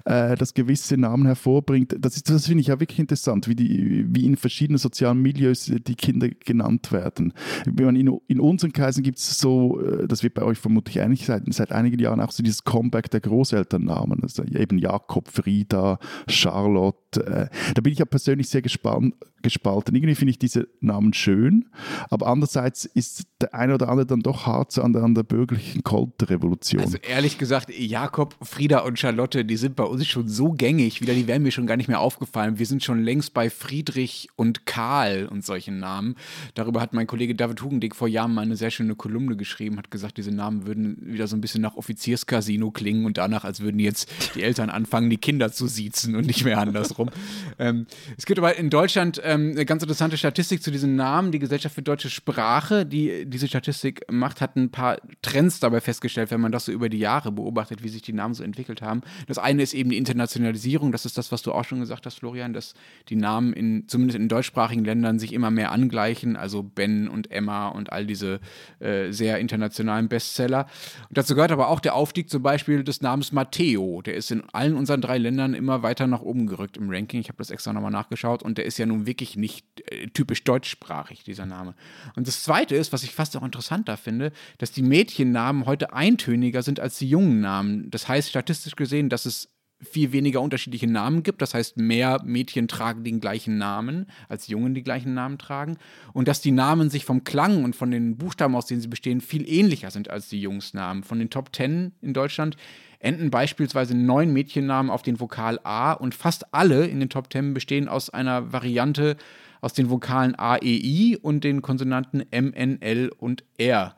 [0.05, 1.97] äh, das gewisse Namen hervorbringt.
[1.99, 5.95] Das, das finde ich ja wirklich interessant, wie, die, wie in verschiedenen sozialen Milieus die
[5.95, 7.33] Kinder genannt werden.
[7.67, 11.45] In, in unseren Kreisen gibt es so, äh, das wird bei euch vermutlich ähnlich sein,
[11.49, 14.23] seit einigen Jahren auch so dieses Comeback der Großelternnamen.
[14.23, 15.99] Also eben Jakob, Frieda,
[16.29, 17.17] Charlotte, Gott.
[17.17, 19.95] Äh, da bin ich ja persönlich sehr gespannt, gespalten.
[19.95, 21.69] Irgendwie finde ich diese Namen schön,
[22.09, 25.83] aber andererseits ist der eine oder andere dann doch hart an der, an der bürgerlichen
[25.83, 26.83] Konterrevolution.
[26.83, 31.15] Also ehrlich gesagt, Jakob, Frieda und Charlotte, die sind bei uns schon so gängig, wieder,
[31.15, 32.59] die wären mir schon gar nicht mehr aufgefallen.
[32.59, 36.17] Wir sind schon längst bei Friedrich und Karl und solchen Namen.
[36.55, 39.91] Darüber hat mein Kollege David Hugendick vor Jahren mal eine sehr schöne Kolumne geschrieben, hat
[39.91, 43.79] gesagt, diese Namen würden wieder so ein bisschen nach Offizierscasino klingen und danach, als würden
[43.79, 47.11] jetzt die Eltern anfangen, die Kinder zu siezen und nicht mehr andersrum.
[47.59, 47.87] ähm,
[48.17, 51.31] es gibt aber in Deutschland ähm, eine ganz interessante Statistik zu diesen Namen.
[51.31, 56.31] Die Gesellschaft für deutsche Sprache, die diese Statistik macht, hat ein paar Trends dabei festgestellt,
[56.31, 59.03] wenn man das so über die Jahre beobachtet, wie sich die Namen so entwickelt haben.
[59.29, 60.91] Das eine ist eben die Internationalisierung.
[60.91, 62.75] Das ist das, was du auch schon gesagt hast, Florian, dass
[63.09, 66.37] die Namen in, zumindest in deutschsprachigen Ländern sich immer mehr angleichen.
[66.37, 68.41] Also Ben und Emma und all diese
[68.81, 70.67] äh, sehr internationalen Bestseller.
[71.09, 74.03] Und dazu gehört aber auch der Aufstieg zum Beispiel des Namens Matteo.
[74.03, 77.21] Der ist in allen unseren drei Ländern immer weiter nach oben gerückt im Ranking.
[77.21, 80.09] Ich habe das extra nochmal nachgeschaut und der ist ja nun wirklich nicht nicht äh,
[80.09, 81.75] typisch deutschsprachig, dieser Name.
[82.17, 86.63] Und das Zweite ist, was ich fast auch interessanter finde, dass die Mädchennamen heute eintöniger
[86.63, 87.91] sind als die jungen Namen.
[87.91, 89.49] Das heißt statistisch gesehen, dass es
[89.83, 91.41] viel weniger unterschiedliche Namen gibt.
[91.41, 95.79] Das heißt, mehr Mädchen tragen den gleichen Namen, als Jungen die gleichen Namen tragen.
[96.13, 99.23] Und dass die Namen sich vom Klang und von den Buchstaben, aus denen sie bestehen,
[99.23, 101.03] viel ähnlicher sind als die Jungsnamen.
[101.03, 102.57] Von den Top Ten in Deutschland
[103.01, 107.55] enden beispielsweise neun Mädchennamen auf den Vokal A und fast alle in den Top Ten
[107.55, 109.17] bestehen aus einer Variante
[109.61, 113.95] aus den Vokalen A, E, I und den Konsonanten M, N, L und R.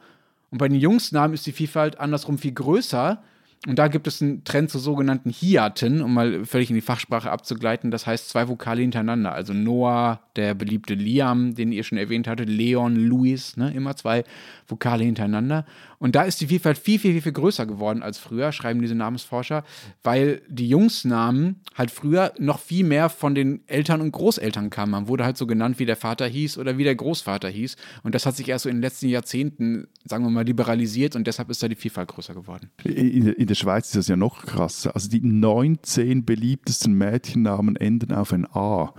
[0.50, 3.22] Und bei den Jungsnamen ist die Vielfalt andersrum viel größer.
[3.68, 7.30] Und da gibt es einen Trend zu sogenannten Hiaten, um mal völlig in die Fachsprache
[7.30, 7.92] abzugleiten.
[7.92, 9.32] Das heißt zwei Vokale hintereinander.
[9.32, 14.24] Also Noah, der beliebte Liam, den ihr schon erwähnt hattet, Leon, Luis, ne, immer zwei
[14.66, 15.64] Vokale hintereinander.
[16.03, 18.96] Und da ist die Vielfalt viel, viel, viel, viel größer geworden als früher, schreiben diese
[18.96, 19.62] Namensforscher,
[20.03, 24.90] weil die Jungsnamen halt früher noch viel mehr von den Eltern und Großeltern kamen.
[24.90, 27.76] Man wurde halt so genannt, wie der Vater hieß oder wie der Großvater hieß.
[28.03, 31.24] Und das hat sich erst so in den letzten Jahrzehnten, sagen wir mal, liberalisiert und
[31.28, 32.68] deshalb ist da die Vielfalt größer geworden.
[32.82, 34.96] In, in der Schweiz ist das ja noch krasser.
[34.96, 38.92] Also die 19 beliebtesten Mädchennamen enden auf ein A.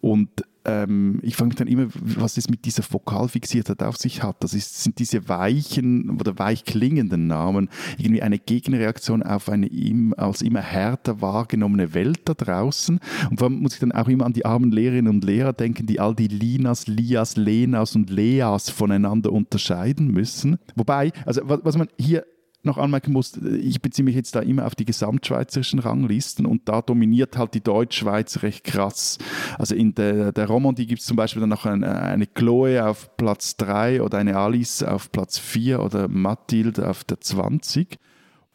[0.00, 0.30] Und
[0.68, 4.42] ähm, ich frage mich dann immer, was es mit dieser Vokalfixiertheit auf sich hat.
[4.42, 10.14] Das ist, sind diese weichen oder weich klingenden Namen irgendwie eine Gegenreaktion auf eine im,
[10.16, 13.00] als immer härter wahrgenommene Welt da draußen.
[13.30, 15.86] Und vor allem muss ich dann auch immer an die armen Lehrerinnen und Lehrer denken,
[15.86, 20.58] die all die Linas, Lias, Lenas und Leas voneinander unterscheiden müssen.
[20.76, 22.24] Wobei, also was, was man hier
[22.68, 26.82] noch anmerken muss, ich beziehe mich jetzt da immer auf die gesamtschweizerischen Ranglisten und da
[26.82, 29.18] dominiert halt die Deutschschweiz recht krass.
[29.58, 33.16] Also in der, der Romandie gibt es zum Beispiel dann noch eine, eine Chloe auf
[33.16, 37.98] Platz 3 oder eine Alice auf Platz 4 oder Mathilde auf der 20.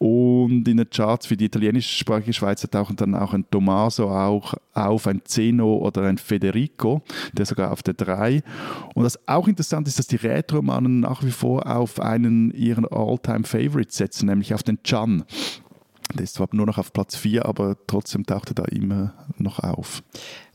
[0.03, 5.07] Und in den Charts für die italienischsprachige Schweizer tauchen dann auch ein Tommaso auch auf,
[5.07, 8.43] ein Zeno oder ein Federico, der sogar auf der 3.
[8.95, 13.95] Und was auch interessant ist, dass die Rätoromanen nach wie vor auf einen ihrer All-Time-Favorites
[13.95, 15.23] setzen, nämlich auf den Chan.
[16.13, 19.59] Der ist zwar nur noch auf Platz 4, aber trotzdem taucht er da immer noch
[19.59, 20.03] auf.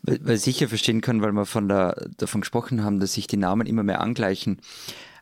[0.02, 3.38] Weil ich sicher verstehen kann, weil wir von der, davon gesprochen haben, dass sich die
[3.38, 4.58] Namen immer mehr angleichen.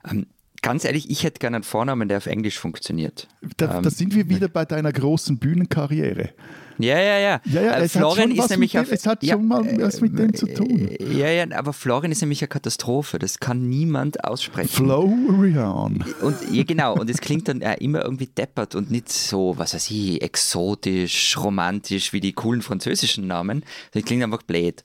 [0.04, 0.26] Ähm,
[0.66, 3.28] ganz ehrlich, ich hätte gerne einen Vornamen, der auf Englisch funktioniert.
[3.56, 6.30] Da, ähm, da sind wir wieder bei deiner großen Bühnenkarriere.
[6.78, 7.40] Ja, ja, ja.
[7.44, 10.18] ja, ja äh, Florian ist nämlich dem, auf, es hat ja, schon mal was mit
[10.18, 10.90] dem zu tun.
[11.00, 13.18] Ja, ja, aber Florian ist nämlich eine Katastrophe.
[13.18, 14.68] Das kann niemand aussprechen.
[14.68, 16.04] Florian.
[16.20, 16.94] Und ja, genau.
[16.94, 21.36] Und es klingt dann äh, immer irgendwie deppert und nicht so, was weiß ich, exotisch,
[21.38, 23.64] romantisch wie die coolen französischen Namen.
[23.92, 24.84] Das klingt einfach blöd.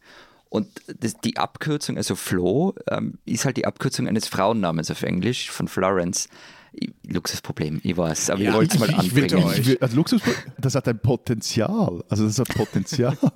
[0.52, 0.68] Und
[1.00, 5.70] das, die Abkürzung, also Flo, ähm, ist halt die Abkürzung eines Frauennamens auf Englisch, von
[5.70, 6.28] Florence.
[7.08, 9.44] Luxusproblem, ich weiß, aber ja, ich wollte es mal anbringen.
[9.58, 12.04] Ich, also Luxusproblem, das hat ein Potenzial.
[12.10, 13.18] Also das hat Potenzial.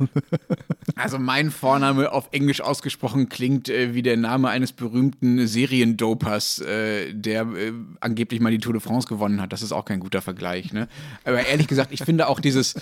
[0.97, 7.13] Also mein Vorname auf Englisch ausgesprochen klingt äh, wie der Name eines berühmten Seriendopers, äh,
[7.13, 9.51] der äh, angeblich mal die Tour de France gewonnen hat.
[9.51, 10.71] Das ist auch kein guter Vergleich.
[10.71, 10.87] Ne?
[11.25, 12.75] Aber ehrlich gesagt, ich finde auch dieses,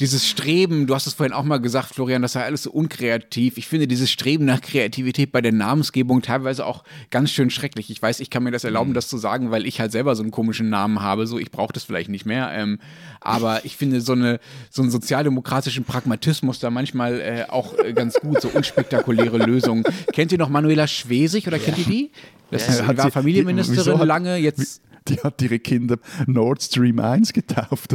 [0.00, 3.58] dieses Streben, du hast es vorhin auch mal gesagt, Florian, das sei alles so unkreativ.
[3.58, 7.90] Ich finde dieses Streben nach Kreativität bei der Namensgebung teilweise auch ganz schön schrecklich.
[7.90, 8.94] Ich weiß, ich kann mir das erlauben, mhm.
[8.94, 11.26] das zu sagen, weil ich halt selber so einen komischen Namen habe.
[11.26, 12.50] So, ich brauche das vielleicht nicht mehr.
[12.52, 12.78] Ähm,
[13.20, 14.40] aber ich finde so, eine,
[14.70, 19.84] so einen sozialdemokratischen Pragmatismus da manchmal äh, auch äh, ganz gut, so unspektakuläre Lösungen.
[20.12, 22.10] Kennt ihr noch Manuela Schwesig oder kennt ihr die?
[22.50, 27.32] Das ja, ist, war Familienministerin die, lange, jetzt die hat ihre Kinder Nord Stream 1
[27.32, 27.94] getauft.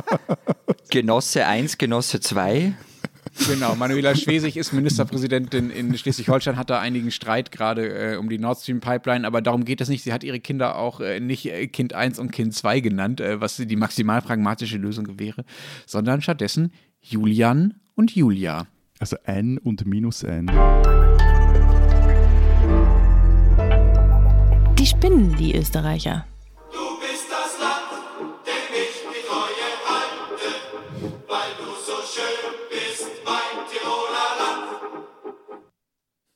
[0.90, 2.74] Genosse 1, Genosse 2.
[3.48, 8.38] Genau, Manuela Schwesig ist Ministerpräsidentin in Schleswig-Holstein, hat da einigen Streit gerade äh, um die
[8.38, 10.02] Nord Stream Pipeline, aber darum geht es nicht.
[10.02, 13.40] Sie hat ihre Kinder auch äh, nicht äh, Kind 1 und Kind 2 genannt, äh,
[13.40, 15.44] was die maximal pragmatische Lösung wäre,
[15.84, 18.66] sondern stattdessen Julian und Julia.
[18.98, 20.46] Also N und minus N.
[24.78, 26.26] Die spinnen, die Österreicher.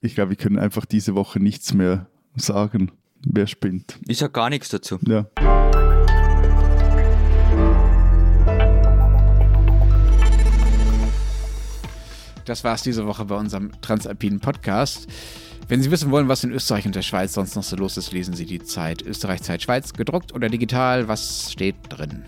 [0.09, 2.92] Ich glaube, wir können einfach diese Woche nichts mehr sagen.
[3.26, 3.98] Wer spinnt?
[4.09, 4.98] Ich sage gar nichts dazu.
[5.06, 5.26] Ja.
[12.46, 15.09] Das war es diese Woche bei unserem Transalpinen Podcast.
[15.68, 18.11] Wenn Sie wissen wollen, was in Österreich und der Schweiz sonst noch so los ist,
[18.11, 21.06] lesen Sie die Zeit Österreich, Zeit, Schweiz, gedruckt oder digital.
[21.09, 22.24] Was steht drin?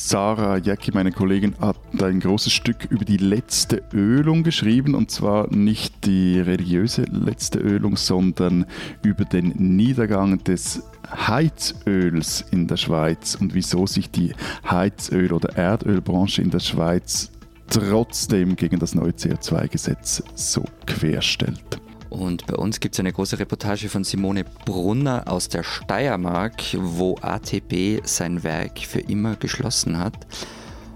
[0.00, 5.52] Sarah Jacki, meine Kollegin, hat ein großes Stück über die letzte Ölung geschrieben und zwar
[5.52, 8.64] nicht die religiöse letzte Ölung, sondern
[9.02, 14.34] über den Niedergang des Heizöls in der Schweiz und wieso sich die
[14.70, 17.32] Heizöl- oder Erdölbranche in der Schweiz
[17.68, 21.80] trotzdem gegen das neue CO2-Gesetz so querstellt.
[22.10, 27.16] Und bei uns gibt es eine große Reportage von Simone Brunner aus der Steiermark, wo
[27.20, 30.26] ATB sein Werk für immer geschlossen hat.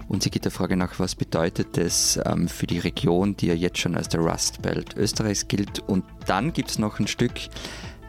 [0.07, 3.53] Und sie geht der Frage nach, was bedeutet das ähm, für die Region, die ja
[3.53, 5.79] jetzt schon als der Rust Belt Österreichs gilt.
[5.79, 7.33] Und dann gibt es noch ein Stück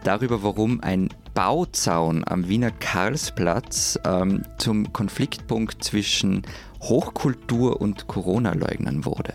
[0.02, 6.42] darüber, warum ein Bauzaun am Wiener Karlsplatz ähm, zum Konfliktpunkt zwischen
[6.82, 9.34] Hochkultur und Corona-Leugnern wurde.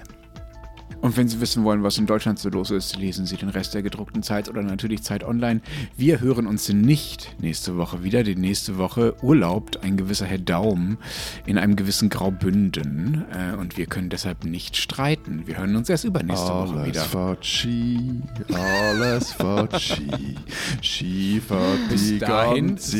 [1.01, 3.73] Und wenn Sie wissen wollen, was in Deutschland so los ist, lesen Sie den Rest
[3.73, 5.61] der gedruckten Zeit oder natürlich Zeit online.
[5.95, 8.23] Wir hören uns nicht nächste Woche wieder.
[8.23, 10.97] Die nächste Woche urlaubt ein gewisser Herr Daum
[11.45, 13.25] in einem gewissen Graubünden.
[13.31, 15.43] Äh, und wir können deshalb nicht streiten.
[15.45, 17.01] Wir hören uns erst übernächste alles Woche wieder.
[17.01, 18.21] Fahrt Ski,
[18.53, 20.35] alles fahrt Ski.
[20.81, 22.97] Ski fahrt die ganze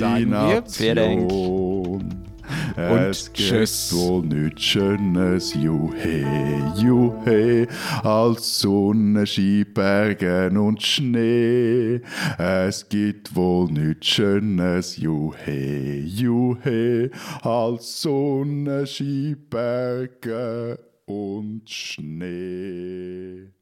[2.76, 3.10] Nation.
[3.10, 7.68] Es gibt wohl nichts Schönes, juhe, juhe,
[8.04, 12.02] als Sonne, Skibergen und Schnee.
[12.38, 23.59] Es gibt wohl nichts Schönes, juhe, juhe, als Sonne, Skibergen und Schnee.